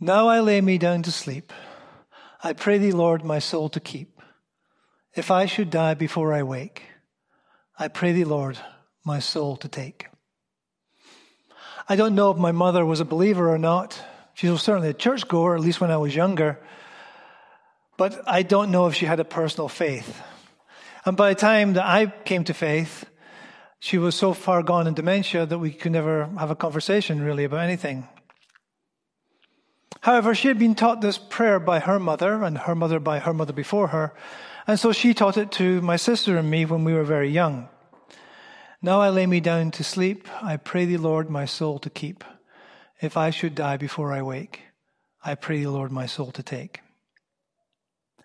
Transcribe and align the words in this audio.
Now 0.00 0.28
I 0.28 0.40
lay 0.40 0.60
me 0.60 0.78
down 0.78 1.02
to 1.02 1.12
sleep. 1.12 1.52
I 2.42 2.52
pray 2.52 2.78
thee, 2.78 2.92
Lord, 2.92 3.24
my 3.24 3.38
soul 3.38 3.68
to 3.70 3.80
keep. 3.80 4.20
If 5.14 5.30
I 5.30 5.46
should 5.46 5.70
die 5.70 5.94
before 5.94 6.32
I 6.32 6.42
wake, 6.42 6.82
I 7.78 7.88
pray 7.88 8.12
thee, 8.12 8.24
Lord, 8.24 8.58
my 9.04 9.20
soul 9.20 9.56
to 9.58 9.68
take. 9.68 10.08
I 11.88 11.96
don't 11.96 12.14
know 12.14 12.30
if 12.30 12.38
my 12.38 12.52
mother 12.52 12.84
was 12.84 13.00
a 13.00 13.04
believer 13.04 13.52
or 13.52 13.58
not. 13.58 14.00
She 14.34 14.48
was 14.48 14.62
certainly 14.62 14.88
a 14.88 14.94
churchgoer, 14.94 15.54
at 15.54 15.60
least 15.60 15.80
when 15.80 15.90
I 15.90 15.98
was 15.98 16.14
younger. 16.14 16.58
But 17.96 18.20
I 18.26 18.42
don't 18.42 18.70
know 18.70 18.86
if 18.86 18.94
she 18.94 19.06
had 19.06 19.20
a 19.20 19.24
personal 19.24 19.68
faith. 19.68 20.20
And 21.04 21.16
by 21.16 21.28
the 21.30 21.40
time 21.40 21.74
that 21.74 21.84
I 21.84 22.06
came 22.06 22.44
to 22.44 22.54
faith, 22.54 23.04
she 23.78 23.98
was 23.98 24.14
so 24.14 24.32
far 24.32 24.62
gone 24.62 24.86
in 24.86 24.94
dementia 24.94 25.46
that 25.46 25.58
we 25.58 25.70
could 25.70 25.92
never 25.92 26.26
have 26.38 26.50
a 26.50 26.56
conversation 26.56 27.22
really 27.22 27.44
about 27.44 27.60
anything. 27.60 28.08
However, 30.00 30.34
she 30.34 30.48
had 30.48 30.58
been 30.58 30.74
taught 30.74 31.00
this 31.00 31.18
prayer 31.18 31.58
by 31.58 31.80
her 31.80 31.98
mother, 31.98 32.42
and 32.42 32.58
her 32.58 32.74
mother 32.74 33.00
by 33.00 33.20
her 33.20 33.32
mother 33.32 33.52
before 33.52 33.88
her, 33.88 34.14
and 34.66 34.78
so 34.78 34.92
she 34.92 35.14
taught 35.14 35.36
it 35.36 35.52
to 35.52 35.80
my 35.82 35.96
sister 35.96 36.36
and 36.36 36.50
me 36.50 36.64
when 36.64 36.84
we 36.84 36.94
were 36.94 37.04
very 37.04 37.30
young. 37.30 37.68
Now 38.80 39.00
I 39.00 39.08
lay 39.08 39.26
me 39.26 39.40
down 39.40 39.70
to 39.72 39.84
sleep. 39.84 40.28
I 40.42 40.56
pray 40.56 40.84
thee, 40.84 40.96
Lord, 40.96 41.30
my 41.30 41.44
soul 41.46 41.78
to 41.80 41.90
keep. 41.90 42.24
If 43.00 43.16
I 43.16 43.30
should 43.30 43.54
die 43.54 43.76
before 43.76 44.12
I 44.12 44.22
wake, 44.22 44.60
I 45.24 45.34
pray 45.34 45.58
thee, 45.58 45.66
Lord, 45.66 45.90
my 45.90 46.06
soul 46.06 46.32
to 46.32 46.42
take. 46.42 46.80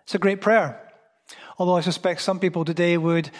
It's 0.02 0.14
a 0.14 0.18
great 0.18 0.40
prayer. 0.40 0.86
Although 1.58 1.76
I 1.76 1.82
suspect 1.82 2.20
some 2.20 2.40
people 2.40 2.64
today 2.64 2.96
would 2.96 3.30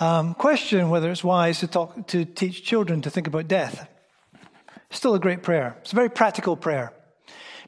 um, 0.00 0.34
question 0.34 0.90
whether 0.90 1.10
it's 1.10 1.24
wise 1.24 1.60
to 1.60 1.66
talk 1.66 2.06
to 2.08 2.24
teach 2.24 2.64
children 2.64 3.02
to 3.02 3.10
think 3.10 3.26
about 3.26 3.48
death. 3.48 3.88
Still 4.90 5.14
a 5.14 5.20
great 5.20 5.42
prayer. 5.42 5.76
It's 5.80 5.92
a 5.92 5.96
very 5.96 6.10
practical 6.10 6.56
prayer 6.56 6.92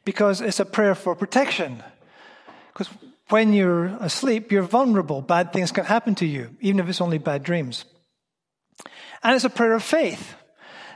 because 0.05 0.41
it's 0.41 0.61
a 0.61 0.65
prayer 0.65 0.95
for 0.95 1.15
protection. 1.15 1.83
Because 2.73 2.89
when 3.29 3.53
you're 3.53 3.87
asleep, 4.01 4.51
you're 4.51 4.63
vulnerable. 4.63 5.23
Bad 5.23 5.53
things 5.53 5.73
can 5.73 5.85
happen 5.85 6.15
to 6.17 6.27
you, 6.27 6.57
even 6.61 6.81
if 6.81 6.89
it's 6.89 7.01
only 7.01 7.19
bad 7.19 7.43
dreams. 7.43 7.85
And 9.23 9.35
it's 9.35 9.45
a 9.45 9.51
prayer 9.51 9.75
of 9.75 9.83
faith. 9.83 10.35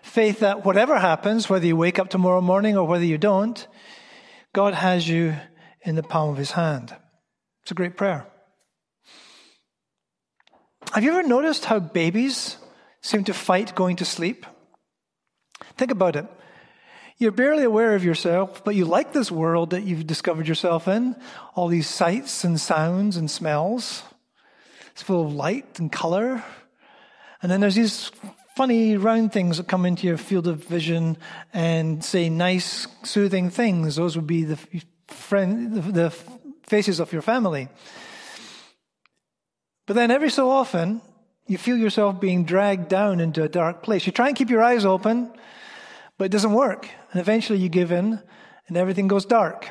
Faith 0.02 0.40
that 0.40 0.64
whatever 0.64 0.98
happens, 0.98 1.48
whether 1.48 1.66
you 1.66 1.76
wake 1.76 1.98
up 1.98 2.10
tomorrow 2.10 2.40
morning 2.40 2.76
or 2.76 2.86
whether 2.86 3.04
you 3.04 3.18
don't, 3.18 3.66
God 4.52 4.74
has 4.74 5.08
you 5.08 5.36
in 5.82 5.96
the 5.96 6.02
palm 6.02 6.30
of 6.30 6.36
his 6.36 6.52
hand. 6.52 6.94
It's 7.62 7.70
a 7.70 7.74
great 7.74 7.96
prayer. 7.96 8.26
Have 10.92 11.02
you 11.02 11.10
ever 11.10 11.26
noticed 11.26 11.64
how 11.64 11.78
babies 11.78 12.56
seem 13.02 13.24
to 13.24 13.34
fight 13.34 13.74
going 13.74 13.96
to 13.96 14.04
sleep? 14.04 14.46
Think 15.76 15.90
about 15.90 16.16
it. 16.16 16.26
You're 17.16 17.32
barely 17.32 17.62
aware 17.62 17.94
of 17.94 18.04
yourself, 18.04 18.64
but 18.64 18.74
you 18.74 18.84
like 18.86 19.12
this 19.12 19.30
world 19.30 19.70
that 19.70 19.84
you've 19.84 20.06
discovered 20.06 20.48
yourself 20.48 20.88
in. 20.88 21.14
All 21.54 21.68
these 21.68 21.88
sights 21.88 22.42
and 22.42 22.60
sounds 22.60 23.16
and 23.16 23.30
smells. 23.30 24.02
It's 24.92 25.02
full 25.02 25.24
of 25.24 25.32
light 25.32 25.78
and 25.78 25.92
color. 25.92 26.42
And 27.40 27.50
then 27.50 27.60
there's 27.60 27.76
these 27.76 28.10
funny 28.56 28.96
round 28.96 29.32
things 29.32 29.58
that 29.58 29.68
come 29.68 29.86
into 29.86 30.06
your 30.06 30.16
field 30.16 30.48
of 30.48 30.64
vision 30.64 31.16
and 31.52 32.04
say 32.04 32.28
nice, 32.28 32.88
soothing 33.04 33.50
things. 33.50 33.96
Those 33.96 34.16
would 34.16 34.26
be 34.26 34.44
the 34.44 34.58
friend, 35.06 35.94
the 35.94 36.10
faces 36.66 36.98
of 36.98 37.12
your 37.12 37.22
family. 37.22 37.68
But 39.86 39.94
then 39.94 40.10
every 40.10 40.30
so 40.30 40.50
often, 40.50 41.00
you 41.46 41.58
feel 41.58 41.76
yourself 41.76 42.20
being 42.20 42.44
dragged 42.44 42.88
down 42.88 43.20
into 43.20 43.42
a 43.42 43.48
dark 43.48 43.82
place. 43.82 44.06
You 44.06 44.12
try 44.12 44.28
and 44.28 44.36
keep 44.36 44.50
your 44.50 44.62
eyes 44.62 44.84
open, 44.84 45.30
but 46.18 46.26
it 46.26 46.32
doesn't 46.32 46.52
work. 46.52 46.88
And 47.12 47.20
eventually 47.20 47.58
you 47.58 47.68
give 47.68 47.92
in 47.92 48.20
and 48.68 48.76
everything 48.76 49.08
goes 49.08 49.24
dark. 49.24 49.68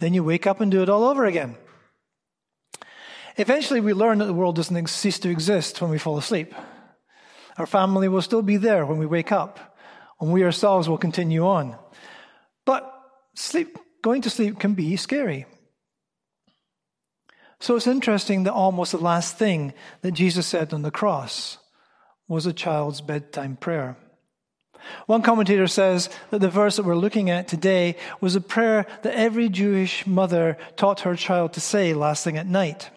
Then 0.00 0.14
you 0.14 0.24
wake 0.24 0.46
up 0.46 0.60
and 0.60 0.70
do 0.70 0.82
it 0.82 0.88
all 0.88 1.04
over 1.04 1.24
again. 1.24 1.56
Eventually, 3.36 3.80
we 3.80 3.94
learn 3.94 4.18
that 4.18 4.26
the 4.26 4.34
world 4.34 4.54
doesn't 4.54 4.88
cease 4.88 5.18
to 5.20 5.30
exist 5.30 5.80
when 5.80 5.90
we 5.90 5.98
fall 5.98 6.18
asleep. 6.18 6.54
Our 7.58 7.66
family 7.66 8.08
will 8.08 8.22
still 8.22 8.42
be 8.42 8.56
there 8.56 8.86
when 8.86 8.98
we 8.98 9.06
wake 9.06 9.32
up, 9.32 9.76
and 10.20 10.32
we 10.32 10.44
ourselves 10.44 10.88
will 10.88 10.98
continue 10.98 11.44
on. 11.44 11.76
But 12.64 12.88
sleep, 13.34 13.76
going 14.02 14.22
to 14.22 14.30
sleep 14.30 14.60
can 14.60 14.74
be 14.74 14.96
scary. 14.96 15.46
So 17.58 17.74
it's 17.74 17.86
interesting 17.86 18.44
that 18.44 18.52
almost 18.52 18.92
the 18.92 18.98
last 18.98 19.36
thing 19.36 19.72
that 20.02 20.12
Jesus 20.12 20.46
said 20.46 20.72
on 20.72 20.82
the 20.82 20.90
cross 20.90 21.58
was 22.28 22.46
a 22.46 22.52
child's 22.52 23.00
bedtime 23.00 23.56
prayer. 23.56 23.96
One 25.06 25.22
commentator 25.22 25.66
says 25.66 26.08
that 26.30 26.40
the 26.40 26.48
verse 26.48 26.76
that 26.76 26.84
we're 26.84 26.96
looking 26.96 27.30
at 27.30 27.48
today 27.48 27.96
was 28.20 28.36
a 28.36 28.40
prayer 28.40 28.86
that 29.02 29.14
every 29.14 29.48
Jewish 29.48 30.06
mother 30.06 30.56
taught 30.76 31.00
her 31.00 31.16
child 31.16 31.52
to 31.54 31.60
say 31.60 31.94
last 31.94 32.24
thing 32.24 32.36
at 32.36 32.46
night. 32.46 32.90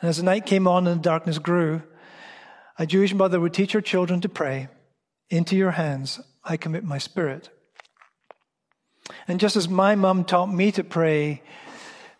And 0.00 0.08
as 0.08 0.18
the 0.18 0.22
night 0.22 0.46
came 0.46 0.66
on 0.66 0.86
and 0.86 1.00
the 1.00 1.04
darkness 1.04 1.38
grew, 1.38 1.82
a 2.78 2.86
Jewish 2.86 3.14
mother 3.14 3.40
would 3.40 3.54
teach 3.54 3.72
her 3.72 3.80
children 3.80 4.20
to 4.20 4.28
pray, 4.28 4.68
Into 5.30 5.56
your 5.56 5.72
hands 5.72 6.20
I 6.44 6.56
commit 6.56 6.84
my 6.84 6.98
spirit. 6.98 7.48
And 9.28 9.40
just 9.40 9.56
as 9.56 9.68
my 9.68 9.94
mum 9.94 10.24
taught 10.24 10.52
me 10.52 10.72
to 10.72 10.84
pray, 10.84 11.42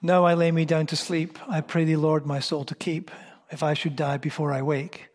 Now 0.01 0.25
I 0.25 0.35
lay 0.35 0.51
me 0.51 0.65
down 0.65 0.87
to 0.87 0.97
sleep, 0.97 1.39
I 1.49 1.61
pray 1.61 1.85
thee, 1.85 1.97
Lord, 1.97 2.27
my 2.27 2.41
soul 2.41 2.65
to 2.65 2.75
keep. 2.75 3.11
If 3.51 3.63
I 3.63 3.75
should 3.75 3.97
die 3.97 4.17
before 4.17 4.53
I 4.53 4.63
wake, 4.63 5.09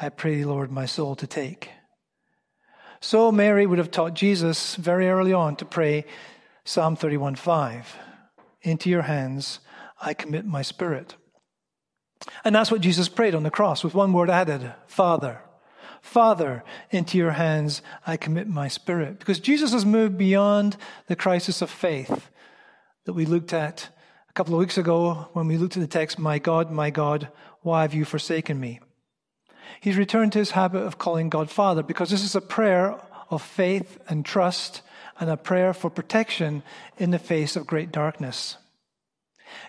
I 0.00 0.08
pray 0.08 0.36
thee, 0.36 0.44
Lord, 0.44 0.70
my 0.70 0.86
soul 0.86 1.16
to 1.16 1.26
take. 1.26 1.70
So 3.00 3.30
Mary 3.30 3.66
would 3.66 3.78
have 3.78 3.90
taught 3.90 4.14
Jesus 4.14 4.74
very 4.76 5.08
early 5.08 5.32
on 5.32 5.56
to 5.56 5.64
pray 5.64 6.04
Psalm 6.64 6.96
31:5. 6.96 7.96
Into 8.62 8.90
your 8.90 9.02
hands 9.02 9.60
I 10.00 10.14
commit 10.14 10.44
my 10.44 10.62
spirit. 10.62 11.14
And 12.44 12.54
that's 12.54 12.70
what 12.70 12.80
Jesus 12.80 13.08
prayed 13.08 13.34
on 13.34 13.44
the 13.44 13.50
cross 13.50 13.84
with 13.84 13.94
one 13.94 14.12
word 14.12 14.30
added 14.30 14.74
Father. 14.86 15.42
Father, 16.00 16.64
into 16.90 17.18
your 17.18 17.32
hands 17.32 17.82
I 18.06 18.16
commit 18.16 18.48
my 18.48 18.68
spirit. 18.68 19.18
Because 19.18 19.40
Jesus 19.40 19.72
has 19.72 19.84
moved 19.86 20.18
beyond 20.18 20.76
the 21.06 21.16
crisis 21.16 21.62
of 21.62 21.70
faith 21.70 22.30
that 23.04 23.12
we 23.12 23.26
looked 23.26 23.52
at 23.52 23.88
a 24.28 24.32
couple 24.32 24.54
of 24.54 24.60
weeks 24.60 24.78
ago 24.78 25.28
when 25.32 25.46
we 25.46 25.56
looked 25.56 25.76
at 25.76 25.80
the 25.80 25.86
text, 25.86 26.18
My 26.18 26.38
God, 26.38 26.70
my 26.70 26.90
God, 26.90 27.28
why 27.62 27.82
have 27.82 27.94
you 27.94 28.04
forsaken 28.04 28.58
me? 28.58 28.80
He's 29.80 29.96
returned 29.96 30.32
to 30.32 30.38
his 30.38 30.52
habit 30.52 30.82
of 30.82 30.98
calling 30.98 31.28
God 31.28 31.50
Father 31.50 31.82
because 31.82 32.10
this 32.10 32.24
is 32.24 32.34
a 32.34 32.40
prayer 32.40 33.00
of 33.30 33.42
faith 33.42 33.98
and 34.08 34.24
trust 34.24 34.82
and 35.20 35.30
a 35.30 35.36
prayer 35.36 35.72
for 35.72 35.90
protection 35.90 36.62
in 36.96 37.10
the 37.10 37.18
face 37.18 37.56
of 37.56 37.66
great 37.66 37.92
darkness. 37.92 38.56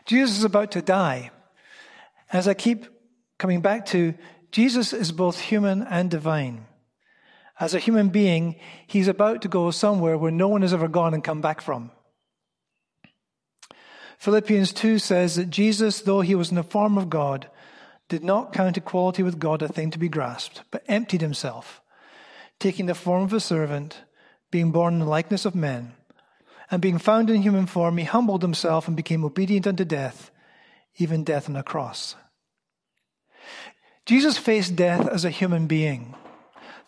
Jesus 0.06 0.38
is 0.38 0.44
about 0.44 0.72
to 0.72 0.82
die. 0.82 1.32
As 2.32 2.48
I 2.48 2.54
keep 2.54 2.86
coming 3.38 3.62
back 3.62 3.86
to, 3.88 4.14
Jesus 4.52 4.94
is 4.94 5.12
both 5.12 5.40
human 5.40 5.84
and 5.84 6.09
divine. 6.09 6.66
As 7.59 7.74
a 7.74 7.80
human 7.80 8.09
being, 8.09 8.56
he's 8.88 9.08
about 9.08 9.42
to 9.42 9.48
go 9.48 9.70
somewhere 9.72 10.18
where 10.18 10.32
no 10.32 10.48
one 10.48 10.62
has 10.62 10.74
ever 10.74 10.88
gone 10.88 11.14
and 11.14 11.24
come 11.24 11.42
back 11.42 11.62
from. 11.62 11.92
Philippians 14.18 14.74
2 14.74 15.00
says 15.00 15.36
that 15.36 15.50
Jesus, 15.50 16.02
though 16.02 16.22
he 16.22 16.36
was 16.36 16.50
in 16.50 16.56
the 16.56 16.64
form 16.64 16.98
of 16.98 17.09
God, 17.09 17.50
did 18.09 18.24
not 18.24 18.52
count 18.52 18.75
equality 18.75 19.24
with 19.24 19.40
God 19.40 19.62
a 19.62 19.68
thing 19.68 19.92
to 19.92 20.00
be 20.00 20.09
grasped, 20.09 20.64
but 20.72 20.84
emptied 20.88 21.22
himself, 21.22 21.81
taking 22.59 22.88
the 22.88 22.96
form 22.96 23.24
of 23.24 23.34
a 23.34 23.40
servant, 23.40 24.00
being 24.52 24.72
born 24.72 24.96
in 24.96 25.00
the 25.00 25.06
likeness 25.06 25.46
of 25.46 25.56
men. 25.56 25.94
And 26.72 26.81
being 26.81 26.97
found 26.97 27.30
in 27.30 27.42
human 27.42 27.66
form, 27.66 27.97
he 27.97 28.03
humbled 28.03 28.42
himself 28.42 28.88
and 28.88 28.97
became 28.97 29.24
obedient 29.24 29.66
unto 29.66 29.86
death, 29.86 30.31
even 30.97 31.24
death 31.24 31.50
on 31.50 31.56
a 31.56 31.64
cross. 31.64 32.16
Jesus 34.06 34.38
faced 34.38 34.76
death 34.76 35.08
as 35.08 35.24
a 35.24 35.30
human 35.30 35.68
being. 35.68 36.16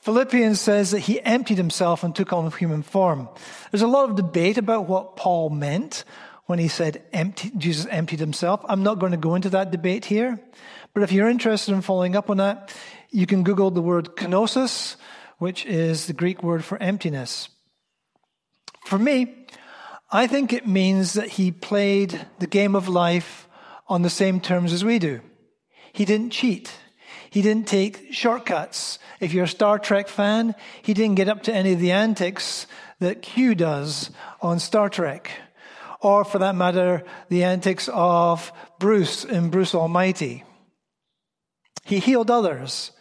Philippians 0.01 0.59
says 0.59 0.89
that 0.91 1.01
he 1.01 1.21
emptied 1.21 1.57
himself 1.57 2.03
and 2.03 2.15
took 2.15 2.33
on 2.33 2.51
human 2.51 2.81
form. 2.81 3.29
There's 3.69 3.83
a 3.83 3.87
lot 3.87 4.09
of 4.09 4.15
debate 4.15 4.57
about 4.57 4.87
what 4.87 5.15
Paul 5.15 5.51
meant 5.51 6.03
when 6.45 6.59
he 6.59 6.67
said 6.67 7.03
empty, 7.13 7.51
Jesus 7.57 7.85
emptied 7.89 8.19
himself. 8.19 8.61
I'm 8.67 8.83
not 8.83 8.99
going 8.99 9.11
to 9.11 9.17
go 9.17 9.35
into 9.35 9.49
that 9.51 9.71
debate 9.71 10.05
here. 10.05 10.39
But 10.93 11.03
if 11.03 11.11
you're 11.11 11.29
interested 11.29 11.73
in 11.73 11.81
following 11.81 12.15
up 12.15 12.29
on 12.29 12.37
that, 12.37 12.75
you 13.09 13.25
can 13.25 13.43
Google 13.43 13.71
the 13.71 13.81
word 13.81 14.15
kenosis, 14.15 14.95
which 15.37 15.65
is 15.65 16.07
the 16.07 16.13
Greek 16.13 16.43
word 16.43 16.63
for 16.63 16.77
emptiness. 16.81 17.49
For 18.85 18.99
me, 18.99 19.47
I 20.11 20.27
think 20.27 20.51
it 20.51 20.67
means 20.67 21.13
that 21.13 21.29
he 21.29 21.51
played 21.51 22.25
the 22.39 22.47
game 22.47 22.75
of 22.75 22.89
life 22.89 23.47
on 23.87 24.01
the 24.01 24.09
same 24.09 24.41
terms 24.41 24.73
as 24.73 24.83
we 24.83 24.99
do. 24.99 25.21
He 25.93 26.05
didn't 26.05 26.31
cheat. 26.31 26.71
He 27.29 27.41
didn't 27.41 27.67
take 27.67 28.13
shortcuts. 28.13 28.99
If 29.21 29.33
you're 29.33 29.45
a 29.45 29.47
Star 29.47 29.79
Trek 29.79 30.09
fan, 30.09 30.55
he 30.81 30.93
didn't 30.93 31.15
get 31.15 31.29
up 31.29 31.43
to 31.43 31.53
any 31.53 31.73
of 31.73 31.79
the 31.79 31.91
antics 31.91 32.67
that 32.99 33.21
Q 33.21 33.55
does 33.55 34.11
on 34.41 34.59
Star 34.59 34.89
Trek. 34.89 35.31
Or 36.01 36.25
for 36.25 36.39
that 36.39 36.55
matter, 36.55 37.03
the 37.29 37.43
antics 37.43 37.87
of 37.93 38.51
Bruce 38.79 39.23
in 39.23 39.49
Bruce 39.49 39.75
Almighty. 39.75 40.43
He 41.83 41.99
healed 41.99 42.31
others. 42.31 42.91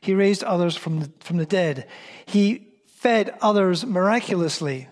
He 0.00 0.14
raised 0.14 0.42
others 0.44 0.76
from 0.76 1.00
the, 1.00 1.12
from 1.20 1.36
the 1.36 1.46
dead. 1.46 1.86
He 2.24 2.68
fed 2.86 3.34
others 3.42 3.84
miraculously. 3.84 4.88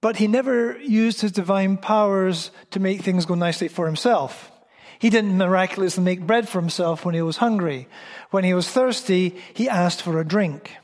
But 0.00 0.16
he 0.16 0.26
never 0.26 0.78
used 0.80 1.20
his 1.20 1.32
divine 1.32 1.76
powers 1.76 2.50
to 2.70 2.80
make 2.80 3.02
things 3.02 3.26
go 3.26 3.34
nicely 3.34 3.68
for 3.68 3.84
himself. 3.84 4.50
He 4.98 5.10
didn't 5.10 5.36
miraculously 5.36 6.02
make 6.02 6.26
bread 6.26 6.48
for 6.48 6.60
himself 6.60 7.04
when 7.04 7.14
he 7.14 7.22
was 7.22 7.38
hungry. 7.38 7.88
When 8.30 8.44
he 8.44 8.54
was 8.54 8.68
thirsty, 8.68 9.36
he 9.54 9.68
asked 9.68 10.02
for 10.02 10.18
a 10.18 10.26
drink. 10.26 10.76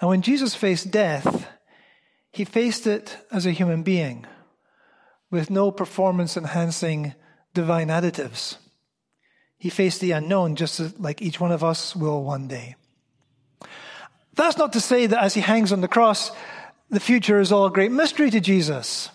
And 0.00 0.08
when 0.08 0.22
Jesus 0.22 0.54
faced 0.54 0.90
death, 0.90 1.48
he 2.36 2.44
faced 2.44 2.86
it 2.86 3.16
as 3.32 3.46
a 3.46 3.50
human 3.50 3.82
being 3.82 4.26
with 5.30 5.48
no 5.48 5.70
performance 5.70 6.36
enhancing 6.36 7.14
divine 7.54 7.88
additives. 7.88 8.58
He 9.56 9.70
faced 9.70 10.02
the 10.02 10.10
unknown 10.12 10.54
just 10.54 11.00
like 11.00 11.22
each 11.22 11.40
one 11.40 11.50
of 11.50 11.64
us 11.64 11.96
will 11.96 12.22
one 12.22 12.46
day. 12.46 12.76
That's 14.34 14.58
not 14.58 14.74
to 14.74 14.80
say 14.80 15.06
that 15.06 15.22
as 15.22 15.32
he 15.32 15.40
hangs 15.40 15.72
on 15.72 15.80
the 15.80 15.88
cross, 15.88 16.30
the 16.90 17.00
future 17.00 17.40
is 17.40 17.52
all 17.52 17.64
a 17.64 17.70
great 17.70 17.90
mystery 17.90 18.30
to 18.30 18.38
Jesus. 18.38 19.08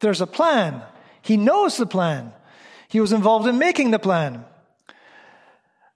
There's 0.00 0.22
a 0.22 0.26
plan. 0.26 0.80
He 1.20 1.36
knows 1.36 1.76
the 1.76 1.84
plan. 1.84 2.32
He 2.88 2.98
was 2.98 3.12
involved 3.12 3.46
in 3.46 3.58
making 3.58 3.90
the 3.90 3.98
plan. 3.98 4.42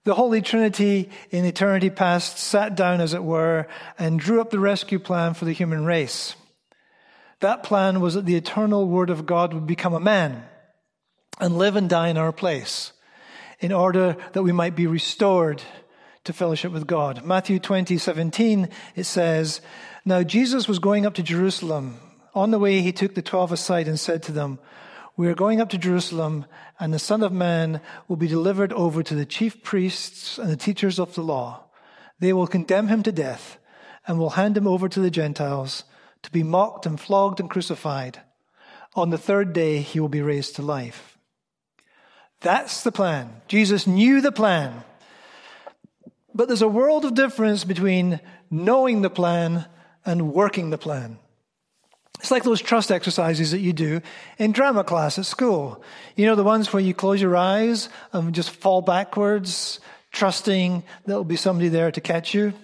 The 0.04 0.12
Holy 0.12 0.42
Trinity 0.42 1.08
in 1.30 1.46
eternity 1.46 1.88
past 1.88 2.36
sat 2.36 2.74
down, 2.74 3.00
as 3.00 3.14
it 3.14 3.24
were, 3.24 3.68
and 3.98 4.20
drew 4.20 4.42
up 4.42 4.50
the 4.50 4.60
rescue 4.60 4.98
plan 4.98 5.32
for 5.32 5.46
the 5.46 5.52
human 5.52 5.86
race. 5.86 6.36
That 7.40 7.62
plan 7.62 8.00
was 8.00 8.14
that 8.14 8.26
the 8.26 8.34
eternal 8.34 8.88
Word 8.88 9.10
of 9.10 9.26
God 9.26 9.54
would 9.54 9.66
become 9.66 9.94
a 9.94 10.00
man 10.00 10.44
and 11.40 11.56
live 11.56 11.76
and 11.76 11.88
die 11.88 12.08
in 12.08 12.16
our 12.16 12.32
place 12.32 12.92
in 13.60 13.72
order 13.72 14.16
that 14.32 14.42
we 14.42 14.52
might 14.52 14.74
be 14.74 14.86
restored 14.86 15.62
to 16.24 16.32
fellowship 16.32 16.72
with 16.72 16.86
God. 16.86 17.24
Matthew 17.24 17.58
20, 17.58 17.96
17, 17.96 18.68
it 18.96 19.04
says, 19.04 19.60
Now 20.04 20.22
Jesus 20.22 20.66
was 20.66 20.78
going 20.78 21.06
up 21.06 21.14
to 21.14 21.22
Jerusalem. 21.22 21.98
On 22.34 22.50
the 22.50 22.58
way, 22.58 22.82
he 22.82 22.92
took 22.92 23.14
the 23.14 23.22
twelve 23.22 23.52
aside 23.52 23.88
and 23.88 23.98
said 23.98 24.22
to 24.24 24.32
them, 24.32 24.58
We 25.16 25.28
are 25.28 25.34
going 25.34 25.60
up 25.60 25.70
to 25.70 25.78
Jerusalem, 25.78 26.44
and 26.78 26.92
the 26.92 26.98
Son 26.98 27.22
of 27.22 27.32
Man 27.32 27.80
will 28.06 28.16
be 28.16 28.28
delivered 28.28 28.72
over 28.72 29.02
to 29.02 29.14
the 29.14 29.24
chief 29.24 29.62
priests 29.62 30.38
and 30.38 30.50
the 30.50 30.56
teachers 30.56 30.98
of 30.98 31.14
the 31.14 31.22
law. 31.22 31.64
They 32.20 32.32
will 32.32 32.46
condemn 32.46 32.88
him 32.88 33.02
to 33.04 33.12
death 33.12 33.58
and 34.06 34.18
will 34.18 34.30
hand 34.30 34.56
him 34.56 34.66
over 34.66 34.88
to 34.88 35.00
the 35.00 35.10
Gentiles 35.10 35.84
to 36.22 36.30
be 36.30 36.42
mocked 36.42 36.86
and 36.86 36.98
flogged 36.98 37.40
and 37.40 37.50
crucified. 37.50 38.20
On 38.94 39.10
the 39.10 39.18
third 39.18 39.52
day, 39.52 39.80
he 39.80 40.00
will 40.00 40.08
be 40.08 40.22
raised 40.22 40.56
to 40.56 40.62
life. 40.62 41.18
That's 42.40 42.82
the 42.82 42.92
plan. 42.92 43.42
Jesus 43.48 43.86
knew 43.86 44.20
the 44.20 44.32
plan. 44.32 44.84
But 46.34 46.48
there's 46.48 46.62
a 46.62 46.68
world 46.68 47.04
of 47.04 47.14
difference 47.14 47.64
between 47.64 48.20
knowing 48.50 49.02
the 49.02 49.10
plan 49.10 49.66
and 50.06 50.32
working 50.32 50.70
the 50.70 50.78
plan. 50.78 51.18
It's 52.20 52.30
like 52.30 52.42
those 52.42 52.60
trust 52.60 52.90
exercises 52.90 53.52
that 53.52 53.60
you 53.60 53.72
do 53.72 54.00
in 54.38 54.52
drama 54.52 54.82
class 54.84 55.18
at 55.18 55.26
school. 55.26 55.82
You 56.16 56.26
know, 56.26 56.34
the 56.34 56.44
ones 56.44 56.72
where 56.72 56.82
you 56.82 56.94
close 56.94 57.20
your 57.20 57.36
eyes 57.36 57.88
and 58.12 58.34
just 58.34 58.50
fall 58.50 58.82
backwards, 58.82 59.80
trusting 60.10 60.82
there'll 61.06 61.24
be 61.24 61.36
somebody 61.36 61.68
there 61.68 61.92
to 61.92 62.00
catch 62.00 62.34
you. 62.34 62.54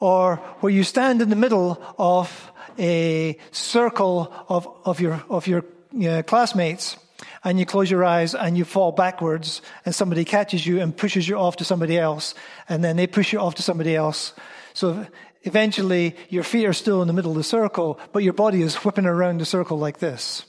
Or 0.00 0.36
where 0.60 0.72
you 0.72 0.84
stand 0.84 1.22
in 1.22 1.30
the 1.30 1.36
middle 1.36 1.82
of 1.98 2.52
a 2.78 3.38
circle 3.50 4.32
of, 4.48 4.68
of 4.84 5.00
your, 5.00 5.22
of 5.28 5.46
your 5.46 5.64
you 5.92 6.08
know, 6.08 6.22
classmates 6.22 6.96
and 7.42 7.58
you 7.58 7.66
close 7.66 7.90
your 7.90 8.04
eyes 8.04 8.34
and 8.34 8.56
you 8.56 8.64
fall 8.64 8.92
backwards 8.92 9.62
and 9.84 9.94
somebody 9.94 10.24
catches 10.24 10.66
you 10.66 10.80
and 10.80 10.96
pushes 10.96 11.28
you 11.28 11.36
off 11.36 11.56
to 11.56 11.64
somebody 11.64 11.98
else 11.98 12.34
and 12.68 12.82
then 12.82 12.96
they 12.96 13.06
push 13.06 13.32
you 13.32 13.38
off 13.38 13.54
to 13.56 13.62
somebody 13.62 13.94
else. 13.94 14.32
So 14.72 15.06
eventually 15.42 16.16
your 16.28 16.42
feet 16.42 16.66
are 16.66 16.72
still 16.72 17.02
in 17.02 17.08
the 17.08 17.14
middle 17.14 17.30
of 17.30 17.36
the 17.36 17.44
circle, 17.44 18.00
but 18.12 18.22
your 18.22 18.32
body 18.32 18.62
is 18.62 18.76
whipping 18.76 19.06
around 19.06 19.40
the 19.40 19.46
circle 19.46 19.78
like 19.78 19.98
this. 19.98 20.44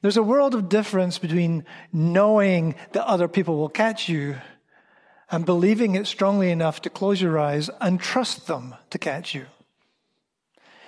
There's 0.00 0.16
a 0.16 0.22
world 0.22 0.54
of 0.54 0.68
difference 0.68 1.18
between 1.18 1.64
knowing 1.92 2.74
that 2.90 3.06
other 3.06 3.28
people 3.28 3.56
will 3.56 3.68
catch 3.68 4.08
you 4.08 4.36
and 5.30 5.46
believing 5.46 5.94
it 5.94 6.06
strongly 6.06 6.50
enough 6.50 6.82
to 6.82 6.90
close 6.90 7.22
your 7.22 7.38
eyes 7.38 7.70
and 7.80 8.00
trust 8.00 8.48
them 8.48 8.74
to 8.90 8.98
catch 8.98 9.34
you. 9.34 9.46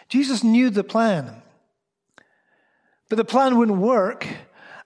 Jesus 0.09 0.45
knew 0.45 0.71
the 0.71 0.85
plan. 0.85 1.43
But 3.09 3.17
the 3.17 3.25
plan 3.25 3.59
wouldn't 3.59 3.79
work 3.79 4.27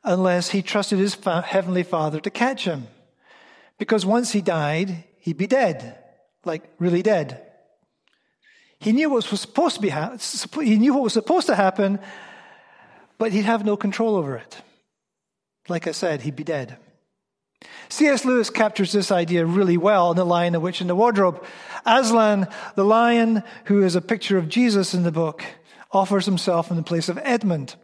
unless 0.05 0.51
he 0.51 0.63
trusted 0.63 0.99
his 0.99 1.15
fa- 1.15 1.43
heavenly 1.43 1.83
father 1.83 2.21
to 2.21 2.31
catch 2.31 2.65
him. 2.65 2.89
Because 3.79 4.05
once 4.05 4.33
he 4.33 4.41
died, 4.41 5.05
he'd 5.19 5.37
be 5.37 5.47
dead. 5.47 5.99
Like, 6.45 6.65
really 6.79 7.03
dead. 7.03 7.45
He 8.81 8.93
knew 8.93 9.11
what 9.11 9.31
was 9.31 9.41
supposed 9.41 9.77
to 9.77 9.83
be 9.83 9.89
ha- 9.89 10.17
he 10.63 10.77
knew 10.77 10.95
what 10.95 11.03
was 11.03 11.13
supposed 11.13 11.47
to 11.49 11.55
happen, 11.55 11.99
but 13.19 13.33
he'd 13.33 13.45
have 13.45 13.65
no 13.65 13.77
control 13.77 14.15
over 14.17 14.37
it. 14.37 14.63
Like 15.69 15.87
I 15.87 15.93
said, 15.93 16.23
he'd 16.23 16.37
be 16.37 16.45
dead. 16.45 16.79
C.S. 17.89 18.25
Lewis 18.25 18.51
captures 18.51 18.93
this 18.93 19.11
idea 19.11 19.45
really 19.45 19.77
well 19.77 20.11
in 20.11 20.17
The 20.17 20.25
Lion, 20.25 20.53
the 20.53 20.61
Witch, 20.61 20.81
and 20.81 20.89
the 20.89 20.95
Wardrobe. 20.95 21.45
Aslan, 21.85 22.47
the 22.75 22.85
lion, 22.85 23.43
who 23.65 23.83
is 23.83 23.97
a 23.97 24.01
picture 24.01 24.39
of 24.39 24.49
Jesus 24.49 24.95
in 24.95 25.03
the 25.03 25.13
book, 25.13 25.45
offers 25.91 26.27
himself 26.27 26.71
in 26.71 26.77
the 26.77 26.83
place 26.83 27.09
of 27.09 27.19
Edmund 27.23 27.75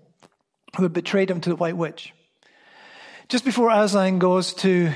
who 0.76 0.82
had 0.82 0.92
betrayed 0.92 1.30
him 1.30 1.40
to 1.40 1.50
the 1.50 1.56
White 1.56 1.76
Witch. 1.76 2.12
Just 3.28 3.44
before 3.44 3.70
Aslan 3.70 4.18
goes 4.18 4.54
to 4.54 4.92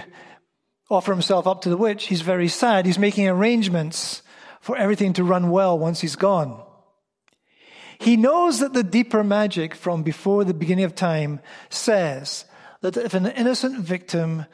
offer 0.91 1.13
himself 1.13 1.47
up 1.47 1.63
to 1.63 1.69
the 1.69 1.77
witch, 1.77 2.07
he's 2.07 2.21
very 2.21 2.49
sad. 2.49 2.87
He's 2.87 2.99
making 2.99 3.29
arrangements 3.29 4.23
for 4.61 4.77
everything 4.77 5.13
to 5.15 5.25
run 5.25 5.51
well 5.51 5.79
once 5.79 6.01
he's 6.01 6.17
gone. 6.17 6.63
He 7.99 8.17
knows 8.17 8.61
that 8.61 8.75
the 8.75 8.83
deeper 8.83 9.25
magic 9.25 9.75
from 9.75 10.03
before 10.03 10.45
the 10.45 10.55
beginning 10.55 10.85
of 10.85 10.95
time 10.95 11.41
says 11.69 12.45
that 12.81 12.97
if 12.97 13.15
an 13.15 13.27
innocent 13.27 13.81
victim 13.81 14.47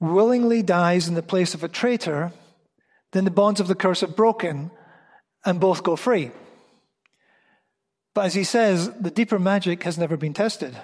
willingly 0.00 0.62
dies 0.62 1.08
in 1.08 1.14
the 1.14 1.22
place 1.22 1.54
of 1.54 1.64
a 1.64 1.68
traitor, 1.68 2.32
then 3.12 3.24
the 3.24 3.30
bonds 3.30 3.60
of 3.60 3.68
the 3.68 3.74
curse 3.74 4.02
are 4.02 4.08
broken 4.08 4.70
and 5.44 5.60
both 5.60 5.82
go 5.82 5.96
free. 5.96 6.30
But 8.14 8.26
as 8.26 8.34
he 8.34 8.44
says, 8.44 8.90
the 8.92 9.10
deeper 9.10 9.38
magic 9.38 9.82
has 9.82 9.98
never 9.98 10.16
been 10.16 10.34
tested. 10.34 10.76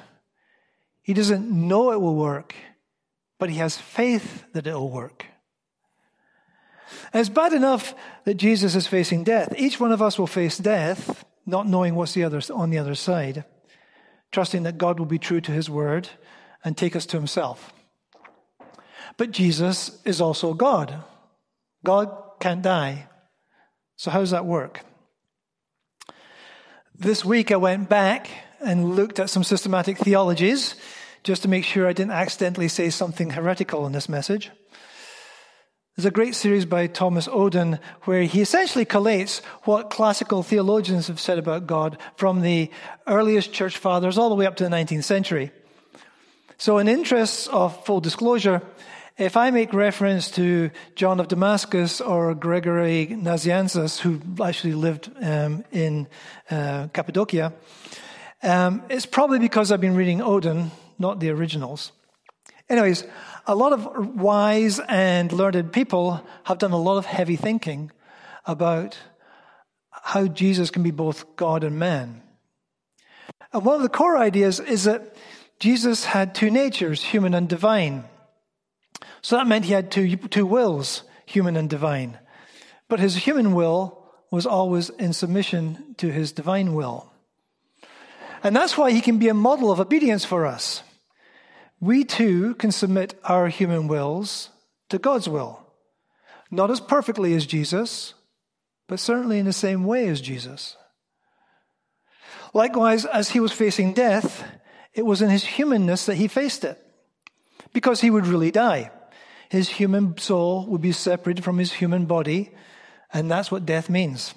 He 1.02 1.14
doesn't 1.14 1.50
know 1.50 1.92
it 1.92 2.00
will 2.00 2.14
work, 2.14 2.54
but 3.38 3.50
he 3.50 3.56
has 3.56 3.76
faith 3.76 4.44
that 4.52 4.66
it 4.66 4.74
will 4.74 4.90
work. 4.90 5.26
It's 7.12 7.28
bad 7.28 7.52
enough 7.52 7.94
that 8.24 8.34
Jesus 8.34 8.74
is 8.74 8.86
facing 8.86 9.24
death. 9.24 9.54
Each 9.56 9.80
one 9.80 9.92
of 9.92 10.02
us 10.02 10.18
will 10.18 10.26
face 10.26 10.58
death, 10.58 11.24
not 11.46 11.66
knowing 11.66 11.94
what's 11.94 12.12
the 12.12 12.24
other, 12.24 12.40
on 12.52 12.70
the 12.70 12.78
other 12.78 12.94
side, 12.94 13.44
trusting 14.30 14.62
that 14.62 14.78
God 14.78 14.98
will 14.98 15.06
be 15.06 15.18
true 15.18 15.40
to 15.40 15.52
his 15.52 15.68
word 15.68 16.08
and 16.64 16.76
take 16.76 16.94
us 16.94 17.06
to 17.06 17.16
himself. 17.16 17.72
But 19.16 19.30
Jesus 19.30 20.00
is 20.04 20.20
also 20.20 20.54
God. 20.54 21.02
God 21.84 22.10
can't 22.40 22.62
die. 22.62 23.08
So, 23.96 24.10
how 24.10 24.20
does 24.20 24.30
that 24.30 24.46
work? 24.46 24.80
This 26.94 27.24
week 27.24 27.50
I 27.50 27.56
went 27.56 27.88
back 27.88 28.28
and 28.60 28.94
looked 28.94 29.18
at 29.18 29.30
some 29.30 29.44
systematic 29.44 29.98
theologies 29.98 30.76
just 31.24 31.42
to 31.42 31.48
make 31.48 31.64
sure 31.64 31.86
I 31.86 31.92
didn't 31.92 32.12
accidentally 32.12 32.68
say 32.68 32.90
something 32.90 33.30
heretical 33.30 33.86
in 33.86 33.92
this 33.92 34.08
message. 34.08 34.50
There's 35.96 36.06
a 36.06 36.10
great 36.10 36.34
series 36.34 36.64
by 36.64 36.86
Thomas 36.86 37.28
Oden 37.28 37.78
where 38.04 38.22
he 38.22 38.40
essentially 38.40 38.86
collates 38.86 39.42
what 39.64 39.90
classical 39.90 40.42
theologians 40.42 41.08
have 41.08 41.20
said 41.20 41.38
about 41.38 41.66
God 41.66 41.98
from 42.16 42.40
the 42.40 42.70
earliest 43.06 43.52
church 43.52 43.76
fathers 43.76 44.16
all 44.16 44.30
the 44.30 44.34
way 44.34 44.46
up 44.46 44.56
to 44.56 44.64
the 44.64 44.70
19th 44.70 45.04
century. 45.04 45.52
So, 46.56 46.78
in 46.78 46.88
interests 46.88 47.46
of 47.48 47.84
full 47.84 48.00
disclosure, 48.00 48.62
if 49.18 49.36
I 49.36 49.50
make 49.50 49.72
reference 49.72 50.30
to 50.32 50.70
John 50.94 51.20
of 51.20 51.28
Damascus 51.28 52.00
or 52.00 52.34
Gregory 52.34 53.08
Nazianzus, 53.10 53.98
who 53.98 54.20
actually 54.42 54.74
lived 54.74 55.10
um, 55.20 55.64
in 55.70 56.08
uh, 56.50 56.88
Cappadocia, 56.92 57.52
um, 58.42 58.82
it's 58.88 59.06
probably 59.06 59.38
because 59.38 59.70
I've 59.70 59.80
been 59.80 59.96
reading 59.96 60.18
Oden, 60.18 60.70
not 60.98 61.20
the 61.20 61.30
originals. 61.30 61.92
Anyways, 62.68 63.04
a 63.46 63.54
lot 63.54 63.72
of 63.72 64.16
wise 64.16 64.80
and 64.88 65.30
learned 65.30 65.72
people 65.72 66.24
have 66.44 66.58
done 66.58 66.72
a 66.72 66.78
lot 66.78 66.96
of 66.96 67.06
heavy 67.06 67.36
thinking 67.36 67.90
about 68.46 68.98
how 69.90 70.26
Jesus 70.26 70.70
can 70.70 70.82
be 70.82 70.90
both 70.90 71.36
God 71.36 71.64
and 71.64 71.78
man. 71.78 72.22
And 73.52 73.64
one 73.64 73.76
of 73.76 73.82
the 73.82 73.88
core 73.88 74.16
ideas 74.16 74.58
is 74.58 74.84
that 74.84 75.14
Jesus 75.58 76.06
had 76.06 76.34
two 76.34 76.50
natures, 76.50 77.02
human 77.02 77.34
and 77.34 77.48
divine. 77.48 78.04
So 79.22 79.36
that 79.36 79.46
meant 79.46 79.64
he 79.64 79.72
had 79.72 79.90
two, 79.90 80.16
two 80.16 80.46
wills, 80.46 81.04
human 81.26 81.56
and 81.56 81.70
divine. 81.70 82.18
But 82.88 83.00
his 83.00 83.16
human 83.16 83.54
will 83.54 84.04
was 84.30 84.46
always 84.46 84.90
in 84.90 85.12
submission 85.12 85.94
to 85.98 86.10
his 86.10 86.32
divine 86.32 86.74
will. 86.74 87.12
And 88.42 88.56
that's 88.56 88.76
why 88.76 88.90
he 88.90 89.00
can 89.00 89.18
be 89.18 89.28
a 89.28 89.34
model 89.34 89.70
of 89.70 89.78
obedience 89.78 90.24
for 90.24 90.46
us. 90.46 90.82
We 91.80 92.04
too 92.04 92.54
can 92.56 92.72
submit 92.72 93.14
our 93.24 93.48
human 93.48 93.88
wills 93.88 94.50
to 94.88 94.98
God's 94.98 95.28
will. 95.28 95.64
Not 96.50 96.70
as 96.70 96.80
perfectly 96.80 97.34
as 97.34 97.46
Jesus, 97.46 98.14
but 98.88 99.00
certainly 99.00 99.38
in 99.38 99.46
the 99.46 99.52
same 99.52 99.84
way 99.84 100.08
as 100.08 100.20
Jesus. 100.20 100.76
Likewise, 102.52 103.04
as 103.06 103.30
he 103.30 103.40
was 103.40 103.52
facing 103.52 103.94
death, 103.94 104.44
it 104.92 105.06
was 105.06 105.22
in 105.22 105.30
his 105.30 105.44
humanness 105.44 106.06
that 106.06 106.16
he 106.16 106.28
faced 106.28 106.64
it, 106.64 106.78
because 107.72 108.00
he 108.00 108.10
would 108.10 108.26
really 108.26 108.50
die. 108.50 108.90
His 109.52 109.68
human 109.68 110.16
soul 110.16 110.64
would 110.68 110.80
be 110.80 110.92
separated 110.92 111.44
from 111.44 111.58
his 111.58 111.74
human 111.74 112.06
body, 112.06 112.52
and 113.12 113.30
that's 113.30 113.50
what 113.50 113.66
death 113.66 113.90
means. 113.90 114.32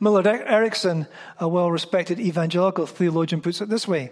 Millard 0.00 0.26
Erickson, 0.26 1.06
a 1.38 1.46
well 1.46 1.70
respected 1.70 2.18
evangelical 2.18 2.86
theologian, 2.86 3.40
puts 3.40 3.60
it 3.60 3.68
this 3.68 3.86
way 3.86 4.10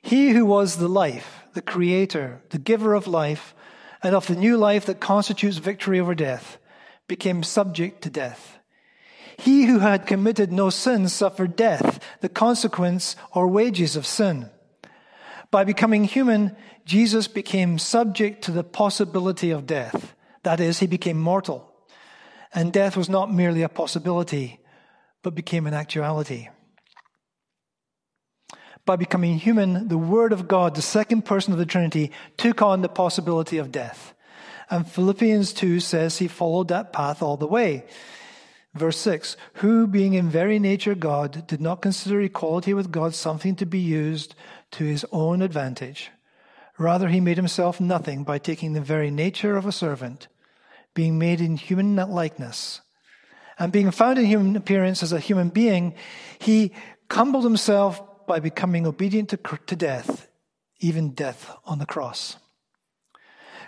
He 0.00 0.30
who 0.30 0.46
was 0.46 0.78
the 0.78 0.88
life, 0.88 1.42
the 1.52 1.60
creator, 1.60 2.40
the 2.48 2.58
giver 2.58 2.94
of 2.94 3.06
life, 3.06 3.54
and 4.02 4.14
of 4.14 4.26
the 4.26 4.36
new 4.36 4.56
life 4.56 4.86
that 4.86 5.00
constitutes 5.00 5.58
victory 5.58 6.00
over 6.00 6.14
death, 6.14 6.56
became 7.08 7.42
subject 7.42 8.00
to 8.04 8.08
death. 8.08 8.58
He 9.36 9.66
who 9.66 9.80
had 9.80 10.06
committed 10.06 10.50
no 10.50 10.70
sin 10.70 11.08
suffered 11.08 11.56
death, 11.56 12.02
the 12.22 12.30
consequence 12.30 13.16
or 13.34 13.48
wages 13.48 13.96
of 13.96 14.06
sin. 14.06 14.48
By 15.50 15.64
becoming 15.64 16.04
human, 16.04 16.56
Jesus 16.84 17.26
became 17.26 17.78
subject 17.78 18.42
to 18.44 18.52
the 18.52 18.64
possibility 18.64 19.50
of 19.50 19.66
death. 19.66 20.14
That 20.44 20.60
is, 20.60 20.78
he 20.78 20.86
became 20.86 21.18
mortal. 21.18 21.72
And 22.54 22.72
death 22.72 22.96
was 22.96 23.08
not 23.08 23.32
merely 23.32 23.62
a 23.62 23.68
possibility, 23.68 24.60
but 25.22 25.34
became 25.34 25.66
an 25.66 25.74
actuality. 25.74 26.48
By 28.86 28.96
becoming 28.96 29.38
human, 29.38 29.88
the 29.88 29.98
Word 29.98 30.32
of 30.32 30.48
God, 30.48 30.74
the 30.74 30.82
second 30.82 31.24
person 31.24 31.52
of 31.52 31.58
the 31.58 31.66
Trinity, 31.66 32.12
took 32.36 32.62
on 32.62 32.82
the 32.82 32.88
possibility 32.88 33.58
of 33.58 33.72
death. 33.72 34.14
And 34.70 34.88
Philippians 34.88 35.52
2 35.52 35.80
says 35.80 36.18
he 36.18 36.28
followed 36.28 36.68
that 36.68 36.92
path 36.92 37.22
all 37.22 37.36
the 37.36 37.46
way. 37.46 37.84
Verse 38.74 38.96
6 38.98 39.36
Who, 39.54 39.86
being 39.86 40.14
in 40.14 40.30
very 40.30 40.58
nature 40.58 40.94
God, 40.94 41.46
did 41.46 41.60
not 41.60 41.82
consider 41.82 42.20
equality 42.20 42.72
with 42.72 42.92
God 42.92 43.14
something 43.14 43.56
to 43.56 43.66
be 43.66 43.80
used 43.80 44.34
to 44.72 44.84
his 44.84 45.04
own 45.12 45.42
advantage. 45.42 46.10
Rather, 46.78 47.08
he 47.08 47.20
made 47.20 47.36
himself 47.36 47.80
nothing 47.80 48.24
by 48.24 48.38
taking 48.38 48.72
the 48.72 48.80
very 48.80 49.10
nature 49.10 49.56
of 49.56 49.66
a 49.66 49.72
servant, 49.72 50.28
being 50.94 51.18
made 51.18 51.40
in 51.40 51.56
human 51.56 51.96
likeness 51.96 52.80
and 53.60 53.70
being 53.70 53.90
found 53.90 54.18
in 54.18 54.24
human 54.24 54.56
appearance 54.56 55.02
as 55.02 55.12
a 55.12 55.20
human 55.20 55.50
being, 55.50 55.94
he 56.38 56.72
humbled 57.12 57.44
himself 57.44 58.26
by 58.26 58.40
becoming 58.40 58.86
obedient 58.86 59.28
to, 59.28 59.36
to 59.66 59.76
death, 59.76 60.28
even 60.80 61.10
death 61.10 61.54
on 61.66 61.78
the 61.78 61.86
cross. 61.86 62.36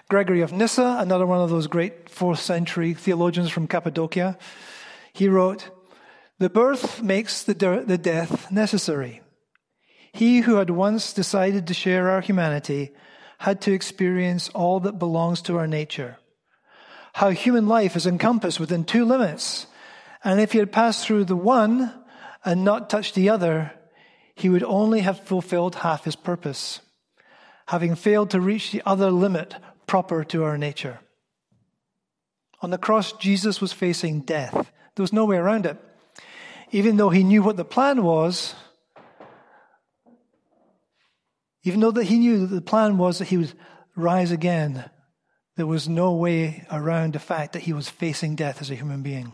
Gregory 0.09 0.41
of 0.41 0.53
Nyssa, 0.53 0.97
another 0.99 1.27
one 1.27 1.41
of 1.41 1.51
those 1.51 1.67
great 1.67 2.09
fourth 2.09 2.41
century 2.41 2.95
theologians 2.95 3.51
from 3.51 3.69
Cappadocia, 3.69 4.39
he 5.13 5.29
wrote, 5.29 5.69
The 6.39 6.49
birth 6.49 7.03
makes 7.03 7.43
the, 7.43 7.55
de- 7.55 7.85
the 7.85 7.99
death 7.99 8.51
necessary. 8.51 9.21
He 10.13 10.41
who 10.41 10.57
had 10.57 10.71
once 10.71 11.13
decided 11.13 11.67
to 11.67 11.75
share 11.75 12.11
our 12.11 12.21
humanity 12.21 12.93
had 13.39 13.61
to 13.63 13.73
experience 13.73 14.49
all 14.51 14.81
that 14.81 14.99
belongs 14.99 15.43
to 15.43 15.57
our 15.57 15.67
nature. 15.67 16.19
How 17.15 17.31
human 17.31 17.67
life 17.67 17.97
is 17.97 18.07
encompassed 18.07 18.61
within 18.61 18.85
two 18.85 19.05
limits 19.05 19.67
and 20.25 20.41
if 20.41 20.53
he 20.53 20.59
had 20.59 20.73
passed 20.73 21.05
through 21.05 21.25
the 21.25 21.37
one 21.37 21.93
and 22.45 22.65
not 22.65 22.91
touched 22.91 23.15
the 23.15 23.29
other, 23.29 23.73
he 24.35 24.49
would 24.49 24.63
only 24.63 25.01
have 25.01 25.21
fulfilled 25.21 25.77
half 25.77 26.05
his 26.05 26.17
purpose, 26.17 26.81
having 27.67 27.95
failed 27.95 28.31
to 28.31 28.41
reach 28.41 28.71
the 28.71 28.83
other 28.87 29.11
limit 29.11 29.57
proper 29.87 30.25
to 30.25 30.45
our 30.45 30.57
nature. 30.57 31.01
On 32.61 32.71
the 32.71 32.79
cross, 32.79 33.13
Jesus 33.13 33.61
was 33.61 33.73
facing 33.73 34.21
death. 34.21 34.71
There 34.95 35.03
was 35.03 35.13
no 35.13 35.25
way 35.25 35.37
around 35.37 35.67
it. 35.67 35.77
Even 36.71 36.97
though 36.97 37.11
he 37.11 37.25
knew 37.25 37.43
what 37.43 37.57
the 37.57 37.65
plan 37.65 38.05
was, 38.05 38.55
even 41.65 41.81
though 41.81 41.91
that 41.91 42.05
he 42.05 42.19
knew 42.19 42.47
that 42.47 42.55
the 42.55 42.61
plan 42.61 42.99
was 42.99 43.19
that 43.19 43.29
he 43.29 43.37
would 43.37 43.53
rise 43.95 44.31
again, 44.31 44.89
there 45.57 45.67
was 45.67 45.89
no 45.89 46.13
way 46.13 46.67
around 46.71 47.13
the 47.13 47.19
fact 47.19 47.53
that 47.53 47.63
he 47.63 47.73
was 47.73 47.89
facing 47.89 48.37
death 48.37 48.61
as 48.61 48.71
a 48.71 48.75
human 48.75 49.03
being. 49.03 49.33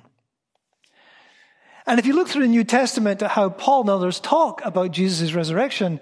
And 1.87 1.99
if 1.99 2.04
you 2.04 2.12
look 2.12 2.28
through 2.28 2.42
the 2.42 2.49
New 2.49 2.64
Testament 2.64 3.23
at 3.23 3.30
how 3.30 3.49
Paul 3.49 3.82
and 3.82 3.90
others 3.90 4.20
talk 4.20 4.61
about 4.64 4.90
Jesus' 4.90 5.32
resurrection, 5.32 6.00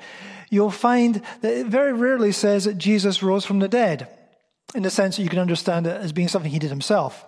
you'll 0.50 0.70
find 0.70 1.22
that 1.42 1.52
it 1.52 1.66
very 1.66 1.92
rarely 1.92 2.32
says 2.32 2.64
that 2.64 2.76
Jesus 2.76 3.22
rose 3.22 3.44
from 3.44 3.60
the 3.60 3.68
dead, 3.68 4.08
in 4.74 4.82
the 4.82 4.90
sense 4.90 5.16
that 5.16 5.22
you 5.22 5.28
can 5.28 5.38
understand 5.38 5.86
it 5.86 6.00
as 6.00 6.12
being 6.12 6.26
something 6.26 6.50
he 6.50 6.58
did 6.58 6.70
himself. 6.70 7.24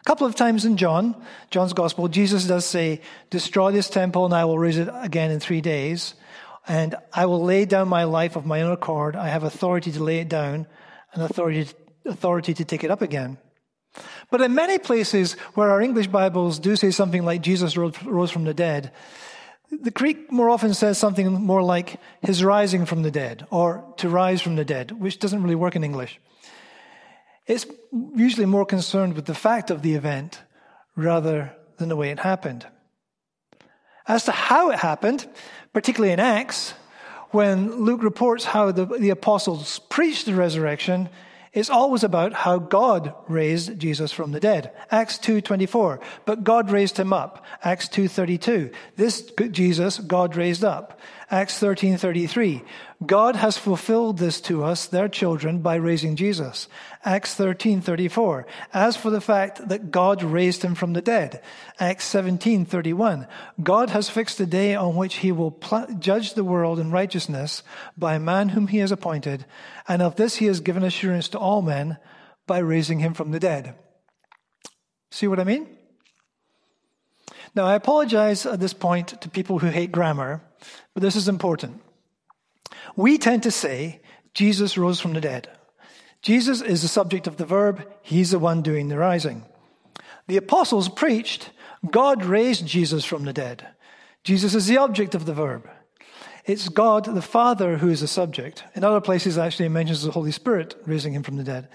A 0.00 0.04
couple 0.04 0.26
of 0.26 0.34
times 0.34 0.64
in 0.64 0.78
John, 0.78 1.22
John's 1.50 1.74
Gospel, 1.74 2.08
Jesus 2.08 2.46
does 2.46 2.64
say, 2.64 3.02
Destroy 3.28 3.72
this 3.72 3.90
temple 3.90 4.24
and 4.24 4.32
I 4.32 4.46
will 4.46 4.58
raise 4.58 4.78
it 4.78 4.88
again 4.94 5.30
in 5.30 5.38
three 5.38 5.60
days. 5.60 6.14
And 6.68 6.94
I 7.12 7.26
will 7.26 7.42
lay 7.42 7.64
down 7.64 7.88
my 7.88 8.04
life 8.04 8.36
of 8.36 8.44
my 8.44 8.60
own 8.60 8.72
accord. 8.72 9.16
I 9.16 9.28
have 9.28 9.42
authority 9.42 9.90
to 9.92 10.04
lay 10.04 10.20
it 10.20 10.28
down 10.28 10.66
and 11.14 11.22
authority, 11.22 11.66
authority 12.04 12.52
to 12.54 12.64
take 12.64 12.84
it 12.84 12.90
up 12.90 13.00
again. 13.00 13.38
But 14.30 14.42
in 14.42 14.54
many 14.54 14.78
places 14.78 15.32
where 15.54 15.70
our 15.70 15.80
English 15.80 16.08
Bibles 16.08 16.58
do 16.58 16.76
say 16.76 16.90
something 16.90 17.24
like 17.24 17.40
Jesus 17.40 17.76
rose 17.76 18.30
from 18.30 18.44
the 18.44 18.52
dead, 18.52 18.92
the 19.70 19.90
Greek 19.90 20.30
more 20.30 20.50
often 20.50 20.74
says 20.74 20.98
something 20.98 21.32
more 21.32 21.62
like 21.62 21.98
his 22.22 22.44
rising 22.44 22.84
from 22.84 23.02
the 23.02 23.10
dead 23.10 23.46
or 23.50 23.84
to 23.96 24.08
rise 24.08 24.42
from 24.42 24.56
the 24.56 24.64
dead, 24.64 24.92
which 24.92 25.18
doesn't 25.18 25.42
really 25.42 25.54
work 25.54 25.74
in 25.74 25.84
English. 25.84 26.20
It's 27.46 27.66
usually 28.14 28.46
more 28.46 28.66
concerned 28.66 29.14
with 29.14 29.24
the 29.24 29.34
fact 29.34 29.70
of 29.70 29.80
the 29.80 29.94
event 29.94 30.42
rather 30.96 31.56
than 31.78 31.88
the 31.88 31.96
way 31.96 32.10
it 32.10 32.18
happened. 32.18 32.66
As 34.06 34.24
to 34.24 34.32
how 34.32 34.70
it 34.70 34.78
happened, 34.78 35.26
particularly 35.78 36.12
in 36.12 36.18
Acts, 36.18 36.74
when 37.30 37.84
Luke 37.84 38.02
reports 38.02 38.46
how 38.46 38.72
the, 38.72 38.84
the 38.84 39.10
apostles 39.10 39.78
preached 39.88 40.26
the 40.26 40.34
resurrection, 40.34 41.08
it's 41.52 41.70
always 41.70 42.02
about 42.02 42.32
how 42.32 42.58
God 42.58 43.14
raised 43.28 43.78
Jesus 43.78 44.10
from 44.10 44.32
the 44.32 44.40
dead. 44.40 44.72
Acts 44.90 45.18
2:24. 45.18 46.00
But 46.24 46.42
God 46.42 46.72
raised 46.72 46.96
him 46.96 47.12
up. 47.12 47.44
Acts 47.62 47.88
2:32. 47.88 48.72
This 48.96 49.30
Jesus 49.52 50.00
God 50.00 50.34
raised 50.34 50.64
up. 50.64 50.98
Acts 51.30 51.60
13:33. 51.60 52.64
God 53.06 53.36
has 53.36 53.56
fulfilled 53.56 54.18
this 54.18 54.40
to 54.42 54.64
us, 54.64 54.86
their 54.86 55.08
children, 55.08 55.60
by 55.60 55.76
raising 55.76 56.16
Jesus. 56.16 56.66
Acts 57.04 57.32
13:34. 57.34 58.44
As 58.74 58.96
for 58.96 59.10
the 59.10 59.20
fact 59.20 59.68
that 59.68 59.92
God 59.92 60.22
raised 60.24 60.62
him 60.62 60.74
from 60.74 60.94
the 60.94 61.00
dead. 61.00 61.40
Acts 61.78 62.04
17:31. 62.06 63.28
God 63.62 63.90
has 63.90 64.08
fixed 64.08 64.40
a 64.40 64.46
day 64.46 64.74
on 64.74 64.96
which 64.96 65.16
he 65.16 65.30
will 65.30 65.52
pl- 65.52 65.86
judge 66.00 66.34
the 66.34 66.42
world 66.42 66.80
in 66.80 66.90
righteousness 66.90 67.62
by 67.96 68.14
a 68.14 68.20
man 68.20 68.48
whom 68.48 68.66
he 68.66 68.78
has 68.78 68.90
appointed, 68.90 69.46
and 69.86 70.02
of 70.02 70.16
this 70.16 70.36
he 70.36 70.46
has 70.46 70.58
given 70.58 70.82
assurance 70.82 71.28
to 71.28 71.38
all 71.38 71.62
men 71.62 71.98
by 72.48 72.58
raising 72.58 72.98
him 72.98 73.14
from 73.14 73.30
the 73.30 73.38
dead. 73.40 73.76
See 75.12 75.28
what 75.28 75.38
I 75.38 75.44
mean? 75.44 75.68
Now, 77.54 77.64
I 77.64 77.74
apologize 77.74 78.44
at 78.44 78.58
this 78.58 78.74
point 78.74 79.20
to 79.20 79.30
people 79.30 79.60
who 79.60 79.68
hate 79.68 79.92
grammar, 79.92 80.42
but 80.94 81.02
this 81.02 81.16
is 81.16 81.28
important. 81.28 81.80
We 82.96 83.18
tend 83.18 83.42
to 83.44 83.50
say 83.50 84.00
Jesus 84.34 84.78
rose 84.78 85.00
from 85.00 85.14
the 85.14 85.20
dead. 85.20 85.48
Jesus 86.22 86.60
is 86.60 86.82
the 86.82 86.88
subject 86.88 87.26
of 87.26 87.36
the 87.36 87.46
verb, 87.46 87.86
he's 88.02 88.32
the 88.32 88.38
one 88.38 88.62
doing 88.62 88.88
the 88.88 88.98
rising. 88.98 89.44
The 90.26 90.36
apostles 90.36 90.88
preached 90.88 91.50
God 91.90 92.24
raised 92.24 92.66
Jesus 92.66 93.04
from 93.04 93.24
the 93.24 93.32
dead. 93.32 93.66
Jesus 94.24 94.54
is 94.54 94.66
the 94.66 94.78
object 94.78 95.14
of 95.14 95.26
the 95.26 95.34
verb. 95.34 95.68
It's 96.44 96.68
God 96.68 97.04
the 97.04 97.22
Father 97.22 97.76
who 97.76 97.88
is 97.88 98.00
the 98.00 98.08
subject. 98.08 98.64
In 98.74 98.82
other 98.82 99.00
places, 99.00 99.38
actually, 99.38 99.66
it 99.66 99.70
mentions 99.70 100.02
the 100.02 100.10
Holy 100.10 100.32
Spirit 100.32 100.74
raising 100.86 101.12
him 101.12 101.22
from 101.22 101.36
the 101.36 101.44
dead. 101.44 101.68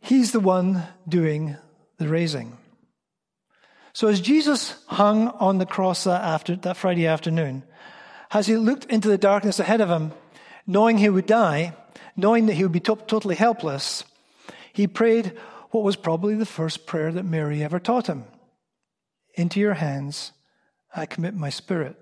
He's 0.00 0.32
the 0.32 0.40
one 0.40 0.82
doing 1.08 1.56
the 1.98 2.08
raising. 2.08 2.56
So 3.92 4.08
as 4.08 4.20
Jesus 4.20 4.76
hung 4.86 5.28
on 5.28 5.58
the 5.58 5.66
cross 5.66 6.04
that, 6.04 6.22
after, 6.22 6.56
that 6.56 6.76
Friday 6.76 7.06
afternoon, 7.06 7.64
as 8.34 8.48
he 8.48 8.56
looked 8.56 8.84
into 8.86 9.08
the 9.08 9.16
darkness 9.16 9.60
ahead 9.60 9.80
of 9.80 9.88
him, 9.88 10.12
knowing 10.66 10.98
he 10.98 11.08
would 11.08 11.26
die, 11.26 11.74
knowing 12.16 12.46
that 12.46 12.54
he 12.54 12.64
would 12.64 12.72
be 12.72 12.80
to- 12.80 12.96
totally 13.06 13.36
helpless, 13.36 14.02
he 14.72 14.88
prayed 14.88 15.32
what 15.70 15.84
was 15.84 15.96
probably 15.96 16.34
the 16.34 16.44
first 16.44 16.84
prayer 16.84 17.12
that 17.12 17.24
Mary 17.24 17.62
ever 17.62 17.78
taught 17.78 18.08
him 18.08 18.24
Into 19.36 19.60
your 19.60 19.74
hands 19.74 20.32
I 20.94 21.06
commit 21.06 21.34
my 21.34 21.50
spirit. 21.50 21.96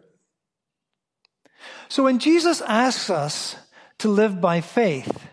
So 1.88 2.04
when 2.04 2.18
Jesus 2.18 2.60
asks 2.62 3.08
us 3.08 3.56
to 3.98 4.08
live 4.08 4.40
by 4.40 4.60
faith, 4.60 5.28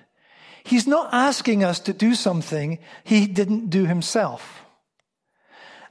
he's 0.63 0.88
not 0.88 1.13
asking 1.13 1.63
us 1.63 1.79
to 1.82 1.94
do 1.94 2.13
something 2.15 2.79
he 3.03 3.25
didn't 3.25 3.70
do 3.70 3.86
himself. 3.86 4.63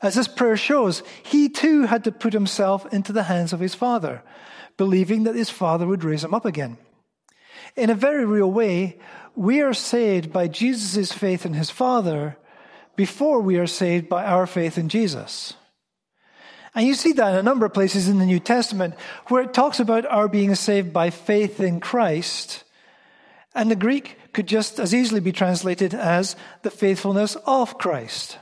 As 0.00 0.14
this 0.14 0.28
prayer 0.28 0.56
shows, 0.56 1.02
he 1.24 1.48
too 1.48 1.82
had 1.82 2.04
to 2.04 2.12
put 2.12 2.32
himself 2.32 2.90
into 2.92 3.12
the 3.12 3.24
hands 3.24 3.52
of 3.52 3.60
his 3.60 3.74
Father 3.74 4.22
believing 4.78 5.24
that 5.24 5.34
his 5.34 5.50
Father 5.50 5.86
would 5.86 6.04
raise 6.04 6.24
him 6.24 6.32
up 6.32 6.46
again. 6.46 6.78
In 7.76 7.90
a 7.90 7.94
very 7.94 8.24
real 8.24 8.50
way, 8.50 8.98
we 9.36 9.60
are 9.60 9.74
saved 9.74 10.32
by 10.32 10.48
Jesus' 10.48 11.12
faith 11.12 11.44
in 11.44 11.52
his 11.52 11.68
Father 11.68 12.38
before 12.96 13.40
we 13.40 13.58
are 13.58 13.66
saved 13.66 14.08
by 14.08 14.24
our 14.24 14.46
faith 14.46 14.78
in 14.78 14.88
Jesus. 14.88 15.52
And 16.74 16.86
you 16.86 16.94
see 16.94 17.12
that 17.12 17.30
in 17.30 17.36
a 17.36 17.42
number 17.42 17.66
of 17.66 17.74
places 17.74 18.08
in 18.08 18.18
the 18.18 18.26
New 18.26 18.40
Testament 18.40 18.94
where 19.26 19.42
it 19.42 19.52
talks 19.54 19.80
about 19.80 20.06
our 20.06 20.28
being 20.28 20.54
saved 20.54 20.92
by 20.92 21.10
faith 21.10 21.60
in 21.60 21.80
Christ. 21.80 22.64
And 23.54 23.70
the 23.70 23.76
Greek 23.76 24.16
could 24.32 24.46
just 24.46 24.78
as 24.78 24.94
easily 24.94 25.20
be 25.20 25.32
translated 25.32 25.94
as 25.94 26.36
the 26.62 26.70
faithfulness 26.70 27.36
of 27.46 27.78
Christ. 27.78 28.38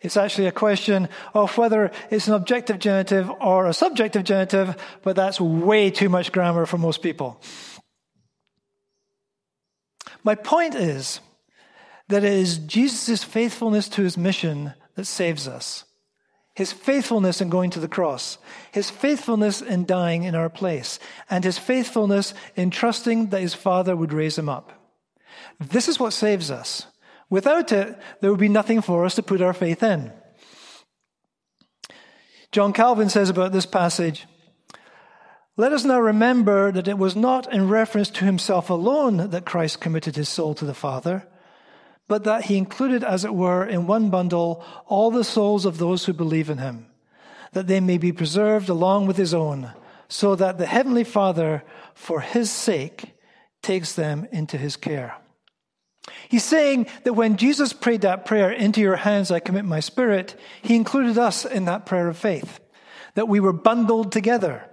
It's 0.00 0.16
actually 0.16 0.46
a 0.46 0.52
question 0.52 1.08
of 1.34 1.56
whether 1.58 1.90
it's 2.10 2.28
an 2.28 2.34
objective 2.34 2.78
genitive 2.78 3.30
or 3.40 3.66
a 3.66 3.74
subjective 3.74 4.24
genitive, 4.24 4.76
but 5.02 5.16
that's 5.16 5.40
way 5.40 5.90
too 5.90 6.08
much 6.08 6.30
grammar 6.30 6.66
for 6.66 6.78
most 6.78 7.02
people. 7.02 7.40
My 10.22 10.34
point 10.34 10.74
is 10.74 11.20
that 12.08 12.24
it 12.24 12.32
is 12.32 12.58
Jesus' 12.58 13.24
faithfulness 13.24 13.88
to 13.90 14.02
his 14.02 14.16
mission 14.16 14.74
that 14.94 15.06
saves 15.06 15.48
us. 15.48 15.84
His 16.54 16.72
faithfulness 16.72 17.40
in 17.40 17.50
going 17.50 17.70
to 17.70 17.80
the 17.80 17.86
cross, 17.86 18.38
his 18.72 18.90
faithfulness 18.90 19.62
in 19.62 19.84
dying 19.84 20.24
in 20.24 20.34
our 20.34 20.48
place, 20.48 20.98
and 21.30 21.44
his 21.44 21.56
faithfulness 21.56 22.34
in 22.56 22.70
trusting 22.70 23.28
that 23.28 23.40
his 23.40 23.54
Father 23.54 23.94
would 23.96 24.12
raise 24.12 24.36
him 24.36 24.48
up. 24.48 24.72
This 25.60 25.88
is 25.88 26.00
what 26.00 26.12
saves 26.12 26.50
us. 26.50 26.86
Without 27.30 27.72
it, 27.72 27.98
there 28.20 28.30
would 28.30 28.40
be 28.40 28.48
nothing 28.48 28.80
for 28.80 29.04
us 29.04 29.14
to 29.16 29.22
put 29.22 29.42
our 29.42 29.52
faith 29.52 29.82
in. 29.82 30.12
John 32.50 32.72
Calvin 32.72 33.10
says 33.10 33.28
about 33.28 33.52
this 33.52 33.66
passage 33.66 34.26
Let 35.56 35.72
us 35.72 35.84
now 35.84 36.00
remember 36.00 36.72
that 36.72 36.88
it 36.88 36.96
was 36.96 37.14
not 37.14 37.52
in 37.52 37.68
reference 37.68 38.08
to 38.10 38.24
himself 38.24 38.70
alone 38.70 39.30
that 39.30 39.44
Christ 39.44 39.80
committed 39.80 40.16
his 40.16 40.28
soul 40.28 40.54
to 40.54 40.64
the 40.64 40.74
Father, 40.74 41.28
but 42.06 42.24
that 42.24 42.46
he 42.46 42.56
included, 42.56 43.04
as 43.04 43.24
it 43.24 43.34
were, 43.34 43.66
in 43.66 43.86
one 43.86 44.08
bundle 44.08 44.64
all 44.86 45.10
the 45.10 45.24
souls 45.24 45.66
of 45.66 45.76
those 45.76 46.06
who 46.06 46.14
believe 46.14 46.48
in 46.48 46.58
him, 46.58 46.86
that 47.52 47.66
they 47.66 47.80
may 47.80 47.98
be 47.98 48.12
preserved 48.12 48.70
along 48.70 49.06
with 49.06 49.18
his 49.18 49.34
own, 49.34 49.72
so 50.08 50.34
that 50.34 50.56
the 50.56 50.66
Heavenly 50.66 51.04
Father, 51.04 51.62
for 51.92 52.22
his 52.22 52.50
sake, 52.50 53.12
takes 53.60 53.92
them 53.92 54.26
into 54.32 54.56
his 54.56 54.76
care. 54.76 55.18
He's 56.28 56.44
saying 56.44 56.86
that 57.04 57.14
when 57.14 57.36
Jesus 57.36 57.72
prayed 57.72 58.02
that 58.02 58.24
prayer, 58.24 58.50
Into 58.50 58.80
your 58.80 58.96
hands 58.96 59.30
I 59.30 59.40
commit 59.40 59.64
my 59.64 59.80
spirit, 59.80 60.38
he 60.62 60.76
included 60.76 61.18
us 61.18 61.44
in 61.44 61.64
that 61.66 61.86
prayer 61.86 62.08
of 62.08 62.16
faith. 62.16 62.60
That 63.14 63.28
we 63.28 63.40
were 63.40 63.52
bundled 63.52 64.12
together 64.12 64.64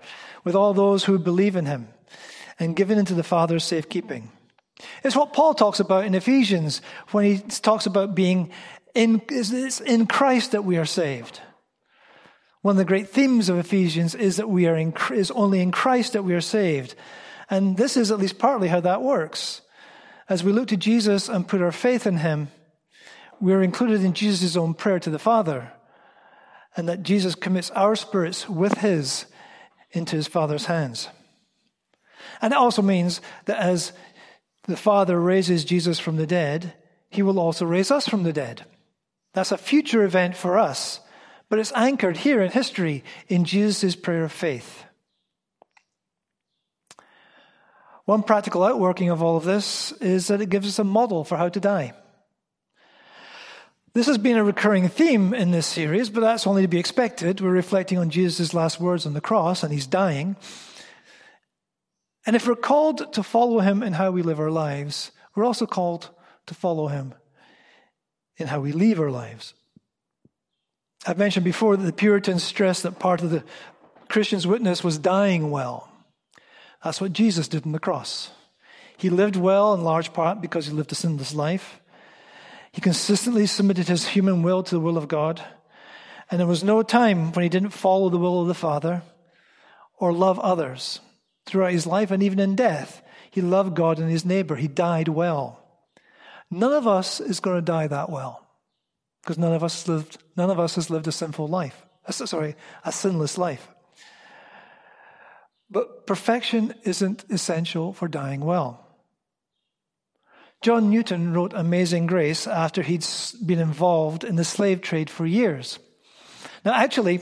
with 0.43 0.55
all 0.55 0.73
those 0.73 1.03
who 1.03 1.17
believe 1.17 1.55
in 1.55 1.65
him 1.65 1.87
and 2.59 2.75
given 2.75 2.97
into 2.97 3.13
the 3.13 3.23
Father's 3.23 3.63
safekeeping. 3.63 4.31
It's 5.03 5.15
what 5.15 5.33
Paul 5.33 5.53
talks 5.53 5.79
about 5.79 6.05
in 6.05 6.15
Ephesians 6.15 6.81
when 7.11 7.25
he 7.25 7.39
talks 7.39 7.85
about 7.85 8.15
being 8.15 8.51
in, 8.93 9.21
it's 9.29 9.81
in 9.81 10.07
Christ 10.07 10.51
that 10.51 10.63
we 10.63 10.77
are 10.77 10.85
saved. 10.85 11.41
One 12.61 12.73
of 12.73 12.77
the 12.77 12.85
great 12.85 13.09
themes 13.09 13.49
of 13.49 13.57
Ephesians 13.57 14.15
is 14.15 14.37
that 14.37 14.49
we 14.49 14.67
are 14.67 14.75
in, 14.75 14.93
is 15.11 15.31
only 15.31 15.61
in 15.61 15.71
Christ 15.71 16.13
that 16.13 16.23
we 16.23 16.33
are 16.33 16.41
saved. 16.41 16.95
And 17.49 17.77
this 17.77 17.95
is 17.95 18.11
at 18.11 18.17
least 18.17 18.39
partly 18.39 18.69
how 18.69 18.79
that 18.79 19.01
works. 19.01 19.61
As 20.27 20.43
we 20.43 20.51
look 20.51 20.67
to 20.69 20.77
Jesus 20.77 21.29
and 21.29 21.47
put 21.47 21.61
our 21.61 21.71
faith 21.71 22.07
in 22.07 22.17
him, 22.17 22.49
we 23.39 23.53
are 23.53 23.61
included 23.61 24.03
in 24.03 24.13
Jesus' 24.13 24.55
own 24.55 24.73
prayer 24.73 24.99
to 24.99 25.09
the 25.09 25.19
Father, 25.19 25.71
and 26.75 26.89
that 26.89 27.03
Jesus 27.03 27.35
commits 27.35 27.69
our 27.71 27.95
spirits 27.95 28.49
with 28.49 28.79
his 28.79 29.25
into 29.91 30.15
his 30.15 30.27
Father's 30.27 30.65
hands. 30.65 31.09
And 32.41 32.53
it 32.53 32.57
also 32.57 32.81
means 32.81 33.21
that 33.45 33.59
as 33.59 33.93
the 34.63 34.75
Father 34.75 35.19
raises 35.19 35.63
Jesus 35.63 35.99
from 35.99 36.17
the 36.17 36.27
dead, 36.27 36.73
he 37.09 37.21
will 37.21 37.39
also 37.39 37.65
raise 37.65 37.91
us 37.91 38.07
from 38.07 38.23
the 38.23 38.33
dead. 38.33 38.65
That's 39.33 39.51
a 39.51 39.57
future 39.57 40.03
event 40.03 40.35
for 40.35 40.57
us, 40.57 40.99
but 41.49 41.59
it's 41.59 41.71
anchored 41.73 42.17
here 42.17 42.41
in 42.41 42.51
history 42.51 43.03
in 43.27 43.45
Jesus' 43.45 43.95
prayer 43.95 44.23
of 44.23 44.31
faith. 44.31 44.85
One 48.05 48.21
practical 48.21 48.63
outworking 48.63 49.09
of 49.09 49.21
all 49.21 49.35
of 49.35 49.43
this 49.43 49.91
is 49.93 50.27
that 50.27 50.41
it 50.41 50.49
gives 50.49 50.67
us 50.67 50.79
a 50.79 50.83
model 50.83 51.23
for 51.23 51.37
how 51.37 51.49
to 51.49 51.59
die. 51.59 51.93
This 53.93 54.07
has 54.07 54.17
been 54.17 54.37
a 54.37 54.43
recurring 54.43 54.89
theme 54.89 55.33
in 55.33 55.51
this 55.51 55.65
series, 55.65 56.09
but 56.09 56.19
that's 56.19 56.45
only 56.45 56.61
to 56.61 56.67
be 56.67 56.79
expected. 56.79 57.41
We're 57.41 57.49
reflecting 57.49 57.97
on 57.97 58.09
Jesus' 58.09 58.53
last 58.53 58.79
words 58.79 59.05
on 59.05 59.13
the 59.13 59.21
cross, 59.21 59.63
and 59.63 59.71
he's 59.71 59.87
dying. 59.87 60.35
And 62.25 62.35
if 62.35 62.45
we're 62.47 62.55
called 62.55 63.13
to 63.13 63.23
follow 63.23 63.59
him 63.59 63.81
in 63.81 63.93
how 63.93 64.11
we 64.11 64.21
live 64.21 64.39
our 64.39 64.51
lives, 64.51 65.11
we're 65.33 65.45
also 65.45 65.65
called 65.65 66.09
to 66.47 66.53
follow 66.53 66.87
him 66.87 67.13
in 68.37 68.47
how 68.47 68.59
we 68.59 68.71
leave 68.71 68.99
our 68.99 69.11
lives. 69.11 69.53
I've 71.07 71.17
mentioned 71.17 71.45
before 71.45 71.77
that 71.77 71.85
the 71.85 71.93
Puritans 71.93 72.43
stressed 72.43 72.83
that 72.83 72.99
part 72.99 73.21
of 73.21 73.29
the 73.29 73.43
Christian's 74.09 74.45
witness 74.45 74.83
was 74.83 74.97
dying 74.97 75.51
well. 75.51 75.89
That's 76.85 77.01
what 77.01 77.13
Jesus 77.13 77.47
did 77.47 77.65
on 77.65 77.71
the 77.71 77.79
cross. 77.79 78.29
He 78.95 79.09
lived 79.09 79.35
well 79.35 79.73
in 79.73 79.83
large 79.83 80.13
part 80.13 80.39
because 80.39 80.67
he 80.67 80.71
lived 80.71 80.91
a 80.91 80.95
sinless 80.95 81.33
life. 81.33 81.81
He 82.71 82.79
consistently 82.79 83.47
submitted 83.47 83.87
his 83.87 84.09
human 84.09 84.43
will 84.43 84.61
to 84.61 84.75
the 84.75 84.79
will 84.79 84.95
of 84.95 85.07
God. 85.07 85.43
And 86.29 86.39
there 86.39 86.45
was 86.45 86.63
no 86.63 86.83
time 86.83 87.31
when 87.31 87.41
he 87.41 87.49
didn't 87.49 87.71
follow 87.71 88.09
the 88.09 88.19
will 88.19 88.39
of 88.39 88.47
the 88.47 88.53
Father 88.53 89.01
or 89.97 90.13
love 90.13 90.39
others. 90.39 90.99
Throughout 91.47 91.71
his 91.71 91.87
life 91.87 92.11
and 92.11 92.21
even 92.21 92.39
in 92.39 92.55
death, 92.55 93.01
he 93.31 93.41
loved 93.41 93.75
God 93.75 93.97
and 93.97 94.11
his 94.11 94.23
neighbor. 94.23 94.55
He 94.55 94.67
died 94.67 95.07
well. 95.07 95.65
None 96.51 96.71
of 96.71 96.85
us 96.85 97.19
is 97.19 97.39
going 97.39 97.57
to 97.57 97.63
die 97.63 97.87
that 97.87 98.11
well 98.11 98.45
because 99.23 99.39
none 99.39 99.53
of 99.53 99.63
us 99.63 99.87
lived, 99.87 100.19
none 100.37 100.51
of 100.51 100.59
us 100.59 100.75
has 100.75 100.91
lived 100.91 101.07
a 101.07 101.11
sinful 101.11 101.47
life. 101.47 101.83
Uh, 102.07 102.11
sorry, 102.11 102.55
a 102.83 102.91
sinless 102.91 103.39
life. 103.39 103.69
But 105.75 106.07
perfection 106.07 106.73
isn't 106.85 107.25
essential 107.29 107.91
for 107.91 108.07
dying 108.07 108.39
well. 108.39 108.79
John 110.61 110.89
Newton 110.89 111.33
wrote 111.33 111.51
Amazing 111.53 112.05
Grace 112.05 112.47
after 112.47 112.81
he'd 112.81 113.05
been 113.45 113.59
involved 113.59 114.23
in 114.23 114.37
the 114.37 114.45
slave 114.45 114.79
trade 114.79 115.09
for 115.09 115.25
years. 115.25 115.77
Now, 116.63 116.75
actually, 116.75 117.19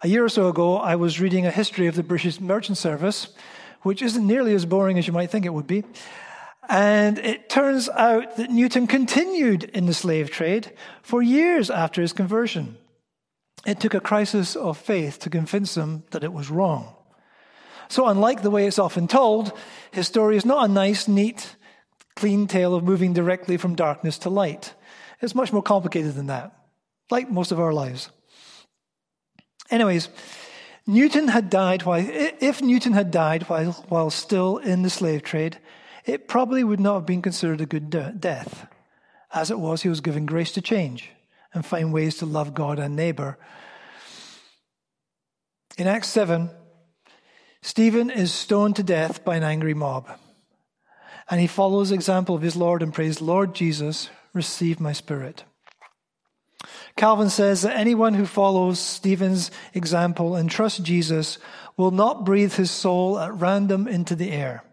a 0.00 0.06
year 0.06 0.24
or 0.24 0.28
so 0.28 0.46
ago, 0.46 0.76
I 0.76 0.94
was 0.94 1.18
reading 1.18 1.44
a 1.44 1.50
history 1.50 1.88
of 1.88 1.96
the 1.96 2.04
British 2.04 2.40
Merchant 2.40 2.78
Service, 2.78 3.34
which 3.82 4.00
isn't 4.00 4.24
nearly 4.24 4.54
as 4.54 4.64
boring 4.64 4.96
as 4.96 5.08
you 5.08 5.12
might 5.12 5.32
think 5.32 5.44
it 5.44 5.52
would 5.52 5.66
be. 5.66 5.82
And 6.68 7.18
it 7.18 7.48
turns 7.48 7.88
out 7.88 8.36
that 8.36 8.50
Newton 8.50 8.86
continued 8.86 9.64
in 9.64 9.86
the 9.86 9.92
slave 9.92 10.30
trade 10.30 10.72
for 11.02 11.20
years 11.20 11.68
after 11.68 12.00
his 12.00 12.12
conversion. 12.12 12.76
It 13.66 13.80
took 13.80 13.94
a 13.94 14.00
crisis 14.00 14.54
of 14.54 14.78
faith 14.78 15.18
to 15.18 15.30
convince 15.30 15.76
him 15.76 16.04
that 16.12 16.22
it 16.22 16.32
was 16.32 16.48
wrong. 16.48 16.94
So, 17.88 18.06
unlike 18.06 18.42
the 18.42 18.50
way 18.50 18.66
it's 18.66 18.78
often 18.78 19.08
told, 19.08 19.52
his 19.90 20.06
story 20.06 20.36
is 20.36 20.44
not 20.44 20.68
a 20.68 20.72
nice, 20.72 21.08
neat, 21.08 21.56
clean 22.16 22.46
tale 22.46 22.74
of 22.74 22.84
moving 22.84 23.12
directly 23.12 23.56
from 23.56 23.74
darkness 23.74 24.18
to 24.18 24.30
light. 24.30 24.74
It's 25.20 25.34
much 25.34 25.52
more 25.52 25.62
complicated 25.62 26.14
than 26.14 26.26
that, 26.26 26.52
like 27.10 27.30
most 27.30 27.50
of 27.50 27.60
our 27.60 27.72
lives. 27.72 28.10
Anyways, 29.70 30.08
Newton 30.86 31.28
had 31.28 31.50
died 31.50 31.82
while, 31.82 32.04
if 32.06 32.62
Newton 32.62 32.92
had 32.92 33.10
died 33.10 33.42
while, 33.44 33.72
while 33.88 34.10
still 34.10 34.58
in 34.58 34.82
the 34.82 34.90
slave 34.90 35.22
trade, 35.22 35.58
it 36.04 36.28
probably 36.28 36.64
would 36.64 36.80
not 36.80 36.94
have 36.94 37.06
been 37.06 37.22
considered 37.22 37.60
a 37.60 37.66
good 37.66 37.90
de- 37.90 38.12
death. 38.12 38.66
As 39.32 39.50
it 39.50 39.58
was, 39.58 39.82
he 39.82 39.88
was 39.90 40.00
given 40.00 40.24
grace 40.24 40.52
to 40.52 40.62
change 40.62 41.10
and 41.52 41.64
find 41.64 41.92
ways 41.92 42.16
to 42.18 42.26
love 42.26 42.54
God 42.54 42.78
and 42.78 42.96
neighbor. 42.96 43.38
In 45.76 45.86
Acts 45.86 46.08
7, 46.08 46.50
Stephen 47.62 48.10
is 48.10 48.32
stoned 48.32 48.76
to 48.76 48.82
death 48.82 49.24
by 49.24 49.36
an 49.36 49.42
angry 49.42 49.74
mob. 49.74 50.08
And 51.30 51.40
he 51.40 51.46
follows 51.46 51.90
the 51.90 51.94
example 51.94 52.34
of 52.34 52.42
his 52.42 52.56
Lord 52.56 52.82
and 52.82 52.94
prays, 52.94 53.20
Lord 53.20 53.54
Jesus, 53.54 54.08
receive 54.32 54.80
my 54.80 54.92
spirit. 54.92 55.44
Calvin 56.96 57.30
says 57.30 57.62
that 57.62 57.76
anyone 57.76 58.14
who 58.14 58.26
follows 58.26 58.80
Stephen's 58.80 59.50
example 59.74 60.34
and 60.34 60.50
trusts 60.50 60.80
Jesus 60.80 61.38
will 61.76 61.90
not 61.90 62.24
breathe 62.24 62.54
his 62.54 62.70
soul 62.70 63.18
at 63.18 63.32
random 63.34 63.86
into 63.86 64.16
the 64.16 64.30
air. 64.32 64.64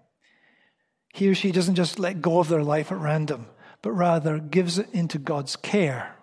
He 1.14 1.30
or 1.30 1.36
she 1.36 1.52
doesn't 1.52 1.76
just 1.76 2.00
let 2.00 2.22
go 2.22 2.40
of 2.40 2.50
their 2.50 2.64
life 2.64 2.92
at 2.92 2.98
random, 2.98 3.48
but 3.82 3.92
rather 3.92 4.40
gives 4.40 4.80
it 4.80 4.90
into 4.92 5.18
God's 5.18 5.56
care. 5.56 6.16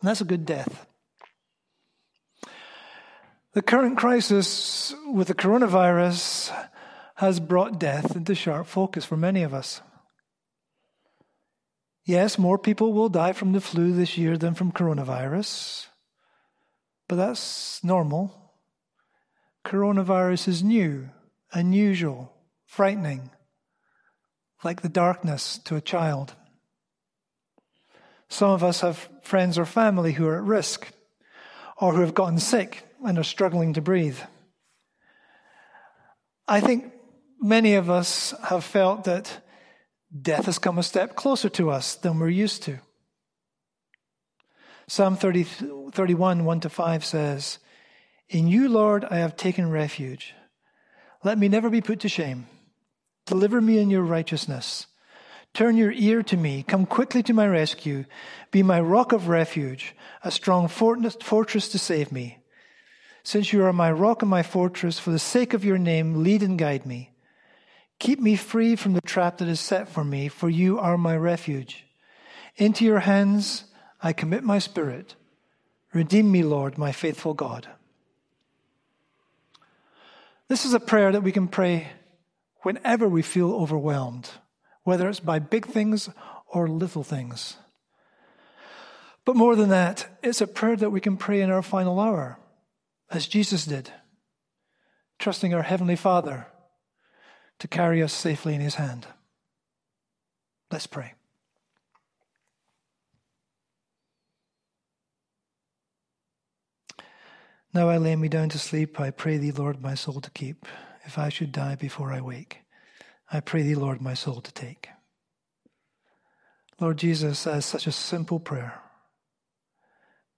And 0.00 0.08
that's 0.08 0.20
a 0.20 0.26
good 0.26 0.44
death. 0.44 0.86
The 3.54 3.62
current 3.62 3.96
crisis 3.96 4.92
with 5.06 5.28
the 5.28 5.34
coronavirus 5.34 6.52
has 7.14 7.38
brought 7.38 7.78
death 7.78 8.16
into 8.16 8.34
sharp 8.34 8.66
focus 8.66 9.04
for 9.04 9.16
many 9.16 9.44
of 9.44 9.54
us. 9.54 9.80
Yes, 12.04 12.36
more 12.36 12.58
people 12.58 12.92
will 12.92 13.08
die 13.08 13.32
from 13.32 13.52
the 13.52 13.60
flu 13.60 13.92
this 13.92 14.18
year 14.18 14.36
than 14.36 14.54
from 14.54 14.72
coronavirus, 14.72 15.86
but 17.08 17.14
that's 17.14 17.82
normal. 17.84 18.34
Coronavirus 19.64 20.48
is 20.48 20.64
new, 20.64 21.10
unusual, 21.52 22.32
frightening, 22.66 23.30
like 24.64 24.82
the 24.82 24.88
darkness 24.88 25.58
to 25.58 25.76
a 25.76 25.80
child. 25.80 26.34
Some 28.28 28.50
of 28.50 28.64
us 28.64 28.80
have 28.80 29.08
friends 29.22 29.56
or 29.56 29.64
family 29.64 30.14
who 30.14 30.26
are 30.26 30.38
at 30.38 30.42
risk 30.42 30.88
or 31.76 31.92
who 31.92 32.00
have 32.00 32.14
gotten 32.14 32.40
sick 32.40 32.84
and 33.04 33.18
are 33.18 33.24
struggling 33.24 33.74
to 33.74 33.80
breathe. 33.80 34.18
I 36.46 36.60
think 36.60 36.92
many 37.40 37.74
of 37.74 37.88
us 37.88 38.34
have 38.44 38.64
felt 38.64 39.04
that 39.04 39.40
death 40.22 40.46
has 40.46 40.58
come 40.58 40.78
a 40.78 40.82
step 40.82 41.16
closer 41.16 41.48
to 41.50 41.70
us 41.70 41.94
than 41.94 42.18
we're 42.18 42.28
used 42.28 42.62
to. 42.64 42.78
Psalm 44.86 45.16
30, 45.16 45.44
31, 45.92 46.44
1 46.44 46.60
to 46.60 46.68
5 46.68 47.04
says, 47.04 47.58
In 48.28 48.48
you, 48.48 48.68
Lord, 48.68 49.04
I 49.04 49.16
have 49.16 49.36
taken 49.36 49.70
refuge. 49.70 50.34
Let 51.22 51.38
me 51.38 51.48
never 51.48 51.70
be 51.70 51.80
put 51.80 52.00
to 52.00 52.08
shame. 52.08 52.46
Deliver 53.24 53.60
me 53.60 53.78
in 53.78 53.88
your 53.88 54.02
righteousness. 54.02 54.86
Turn 55.54 55.76
your 55.76 55.92
ear 55.92 56.22
to 56.24 56.36
me. 56.36 56.62
Come 56.62 56.84
quickly 56.84 57.22
to 57.22 57.32
my 57.32 57.46
rescue. 57.46 58.04
Be 58.50 58.62
my 58.62 58.80
rock 58.80 59.12
of 59.12 59.28
refuge, 59.28 59.94
a 60.22 60.30
strong 60.30 60.68
fortress 60.68 61.68
to 61.68 61.78
save 61.78 62.12
me. 62.12 62.43
Since 63.24 63.52
you 63.52 63.64
are 63.64 63.72
my 63.72 63.90
rock 63.90 64.22
and 64.22 64.30
my 64.30 64.42
fortress, 64.42 64.98
for 64.98 65.10
the 65.10 65.18
sake 65.18 65.54
of 65.54 65.64
your 65.64 65.78
name, 65.78 66.22
lead 66.22 66.42
and 66.42 66.58
guide 66.58 66.84
me. 66.84 67.10
Keep 67.98 68.20
me 68.20 68.36
free 68.36 68.76
from 68.76 68.92
the 68.92 69.00
trap 69.00 69.38
that 69.38 69.48
is 69.48 69.60
set 69.60 69.88
for 69.88 70.04
me, 70.04 70.28
for 70.28 70.50
you 70.50 70.78
are 70.78 70.98
my 70.98 71.16
refuge. 71.16 71.86
Into 72.56 72.84
your 72.84 73.00
hands 73.00 73.64
I 74.02 74.12
commit 74.12 74.44
my 74.44 74.58
spirit. 74.58 75.16
Redeem 75.94 76.30
me, 76.30 76.42
Lord, 76.42 76.76
my 76.76 76.92
faithful 76.92 77.32
God. 77.32 77.66
This 80.48 80.66
is 80.66 80.74
a 80.74 80.80
prayer 80.80 81.10
that 81.10 81.22
we 81.22 81.32
can 81.32 81.48
pray 81.48 81.88
whenever 82.60 83.08
we 83.08 83.22
feel 83.22 83.52
overwhelmed, 83.54 84.30
whether 84.82 85.08
it's 85.08 85.20
by 85.20 85.38
big 85.38 85.66
things 85.66 86.10
or 86.46 86.68
little 86.68 87.02
things. 87.02 87.56
But 89.24 89.36
more 89.36 89.56
than 89.56 89.70
that, 89.70 90.18
it's 90.22 90.42
a 90.42 90.46
prayer 90.46 90.76
that 90.76 90.90
we 90.90 91.00
can 91.00 91.16
pray 91.16 91.40
in 91.40 91.50
our 91.50 91.62
final 91.62 91.98
hour, 91.98 92.38
as 93.10 93.26
Jesus 93.26 93.64
did, 93.64 93.90
trusting 95.18 95.54
our 95.54 95.62
Heavenly 95.62 95.96
Father 95.96 96.48
to 97.58 97.68
carry 97.68 98.02
us 98.02 98.12
safely 98.12 98.54
in 98.54 98.60
His 98.60 98.74
hand. 98.76 99.06
Let's 100.70 100.86
pray. 100.86 101.14
Now 107.72 107.88
I 107.88 107.98
lay 107.98 108.14
me 108.14 108.28
down 108.28 108.48
to 108.50 108.58
sleep. 108.58 109.00
I 109.00 109.10
pray 109.10 109.36
thee, 109.36 109.50
Lord, 109.50 109.82
my 109.82 109.94
soul 109.94 110.20
to 110.20 110.30
keep. 110.30 110.66
If 111.04 111.18
I 111.18 111.28
should 111.28 111.52
die 111.52 111.74
before 111.74 112.12
I 112.12 112.20
wake, 112.20 112.58
I 113.30 113.40
pray 113.40 113.62
thee, 113.62 113.74
Lord, 113.74 114.00
my 114.00 114.14
soul 114.14 114.40
to 114.40 114.52
take. 114.52 114.88
Lord 116.80 116.98
Jesus, 116.98 117.40
says 117.40 117.64
such 117.66 117.86
a 117.86 117.92
simple 117.92 118.40
prayer, 118.40 118.80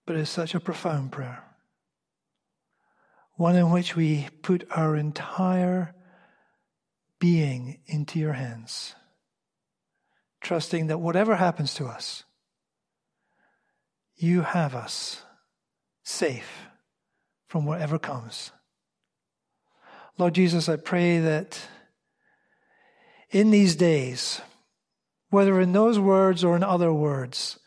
but 0.06 0.16
it's 0.16 0.30
such 0.30 0.54
a 0.54 0.60
profound 0.60 1.12
prayer. 1.12 1.45
One 3.36 3.56
in 3.56 3.70
which 3.70 3.94
we 3.94 4.28
put 4.42 4.66
our 4.70 4.96
entire 4.96 5.94
being 7.18 7.80
into 7.86 8.18
your 8.18 8.32
hands, 8.32 8.94
trusting 10.40 10.86
that 10.86 10.98
whatever 10.98 11.36
happens 11.36 11.74
to 11.74 11.86
us, 11.86 12.24
you 14.16 14.42
have 14.42 14.74
us 14.74 15.22
safe 16.02 16.68
from 17.46 17.66
whatever 17.66 17.98
comes. 17.98 18.52
Lord 20.18 20.34
Jesus, 20.34 20.68
I 20.68 20.76
pray 20.76 21.18
that 21.18 21.60
in 23.30 23.50
these 23.50 23.76
days, 23.76 24.40
whether 25.28 25.60
in 25.60 25.72
those 25.72 25.98
words 25.98 26.42
or 26.42 26.56
in 26.56 26.62
other 26.62 26.92
words, 26.92 27.58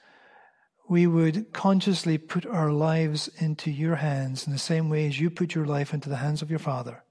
we 0.90 1.06
would 1.06 1.54
consciously 1.54 2.18
put 2.18 2.48
our 2.48 2.72
lives 2.72 3.30
into 3.38 3.70
your 3.70 3.98
hands 3.98 4.48
in 4.48 4.52
the 4.52 4.60
same 4.60 4.90
way 4.90 5.08
as 5.08 5.20
you 5.20 5.30
put 5.30 5.54
your 5.54 5.66
life 5.66 5.94
into 5.94 6.10
the 6.10 6.18
hands 6.18 6.42
of 6.42 6.50
your 6.50 6.60
Father, 6.60 7.04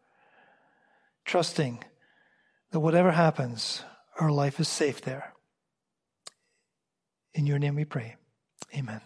trusting 1.24 1.82
that 2.72 2.80
whatever 2.80 3.12
happens, 3.12 3.84
our 4.18 4.32
life 4.32 4.58
is 4.58 4.66
safe 4.66 5.00
there. 5.02 5.32
In 7.34 7.46
your 7.46 7.60
name 7.60 7.76
we 7.76 7.84
pray. 7.84 8.16
Amen. 8.74 9.00